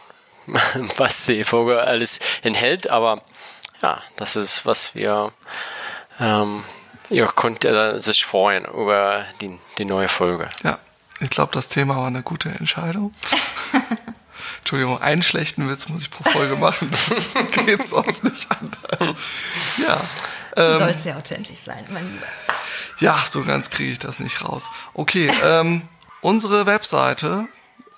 [0.97, 3.23] was die Folge alles enthält, aber
[3.83, 5.33] ja, das ist, was wir,
[6.21, 6.65] ähm,
[7.11, 10.49] ihr könnt äh, sich freuen über die, die neue Folge.
[10.65, 10.79] Ja,
[11.21, 13.13] ich glaube, das Thema war eine gute Entscheidung.
[14.59, 16.91] Entschuldigung, einen schlechten Witz muss ich pro Folge machen.
[16.91, 17.29] Das
[17.65, 19.17] geht sonst nicht anders.
[19.79, 20.01] Ja.
[20.55, 22.27] Du sollst sehr authentisch sein, mein Lieber.
[22.99, 24.71] Ja, so ganz kriege ich das nicht raus.
[24.93, 25.83] Okay, ähm,
[26.21, 27.47] unsere Webseite,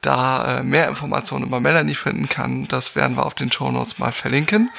[0.01, 3.99] da äh, mehr Informationen über Melanie finden kann, das werden wir auf den Show Notes
[3.99, 4.71] mal verlinken.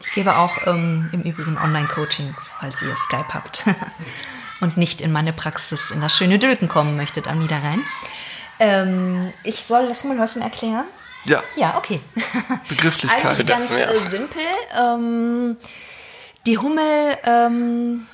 [0.00, 3.64] Ich gebe auch ähm, im Übrigen Online-Coachings, falls ihr Skype habt
[4.60, 7.82] und nicht in meine Praxis in das schöne Dülken kommen möchtet am Niederrhein.
[8.58, 10.84] Ähm, ich soll das mal was erklären.
[11.24, 11.42] Ja.
[11.56, 12.00] Ja, okay.
[12.68, 13.24] Begrifflichkeit.
[13.24, 13.90] Eigentlich ganz Ja.
[13.90, 14.42] äh, simpel.
[14.80, 15.56] Ähm,
[16.46, 18.06] die Hummel ähm,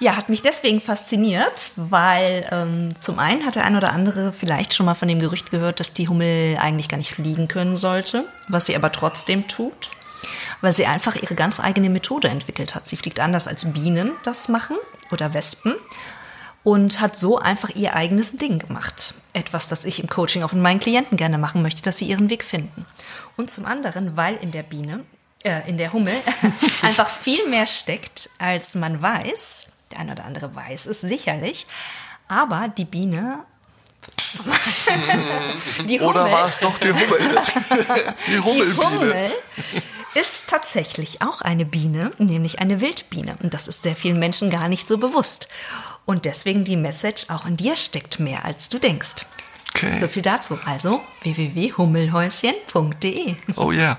[0.00, 4.72] ja, hat mich deswegen fasziniert, weil ähm, zum einen hat der ein oder andere vielleicht
[4.74, 8.24] schon mal von dem Gerücht gehört, dass die Hummel eigentlich gar nicht fliegen können sollte,
[8.48, 9.90] was sie aber trotzdem tut,
[10.62, 12.86] weil sie einfach ihre ganz eigene Methode entwickelt hat.
[12.86, 14.78] Sie fliegt anders als Bienen das machen
[15.12, 15.74] oder Wespen
[16.62, 19.14] und hat so einfach ihr eigenes Ding gemacht.
[19.32, 22.30] Etwas, das ich im Coaching auch mit meinen Klienten gerne machen möchte, dass sie ihren
[22.30, 22.86] Weg finden.
[23.36, 25.04] Und zum anderen, weil in der Biene,
[25.42, 26.14] äh, in der Hummel
[26.82, 29.68] einfach viel mehr steckt, als man weiß.
[29.90, 31.66] Der eine oder andere weiß es sicherlich.
[32.28, 33.44] Aber die Biene.
[35.86, 36.98] die Oder war es doch die Hummel?
[38.26, 38.84] die die Hummelbiene.
[38.84, 39.32] Hummel
[40.14, 43.36] ist tatsächlich auch eine Biene, nämlich eine Wildbiene.
[43.42, 45.48] Und das ist sehr vielen Menschen gar nicht so bewusst.
[46.06, 49.24] Und deswegen die Message, auch in dir steckt mehr, als du denkst.
[49.74, 49.98] Okay.
[50.00, 50.58] So viel dazu.
[50.66, 53.36] Also www.hummelhäuschen.de.
[53.56, 53.96] Oh yeah.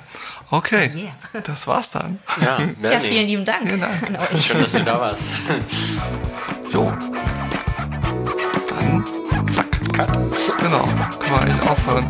[0.50, 0.92] Okay.
[0.94, 1.14] Yeah.
[1.44, 2.20] Das war's dann.
[2.42, 2.60] Ja,
[2.92, 4.04] Ja, vielen lieben Dank, Vielen Dank.
[4.10, 4.46] an euch.
[4.46, 5.32] Schön, dass du da warst.
[6.74, 6.92] Jo.
[8.68, 9.06] Dann
[9.48, 9.68] zack.
[9.94, 10.12] Cut.
[10.58, 10.84] Genau.
[10.84, 12.06] Können wir eigentlich aufhören.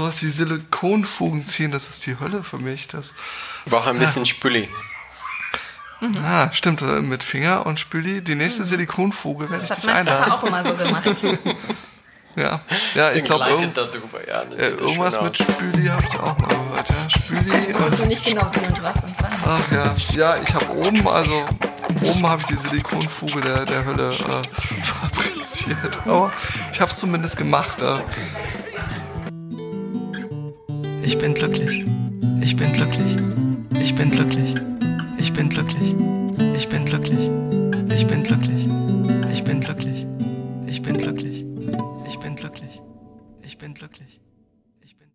[0.00, 2.88] Sowas wie Silikonfugen ziehen, das ist die Hölle für mich.
[2.88, 3.12] Das,
[3.66, 4.66] Brauche ein bisschen Spüli.
[6.24, 8.22] ah, stimmt, äh, mit Finger und Spüli.
[8.22, 9.74] Die nächste Silikonfuge werde ich Mhm.
[9.74, 10.32] Das hat dich mein Papa einladen.
[10.32, 11.56] auch immer so gemacht.
[12.36, 12.60] Ja,
[12.94, 14.42] ja ich glaube, irgend, ja.
[14.56, 15.36] äh, irgendwas mit.
[15.36, 16.88] Spüli habe ich auch mal gehört.
[16.88, 19.32] Ja, Spüli und du nicht genau wie und was und wann.
[19.44, 21.44] Ach ja, ja, ich habe oben, also
[22.02, 25.98] oben habe ich die Silikonfuge der, der Hölle äh, fabriziert.
[26.06, 26.32] Aber
[26.72, 27.82] ich habe es zumindest gemacht.
[27.82, 27.98] Äh.
[31.02, 31.84] Ich bin glücklich.
[32.42, 33.16] Ich bin glücklich.
[33.82, 34.54] Ich bin glücklich.
[35.18, 35.94] Ich bin glücklich.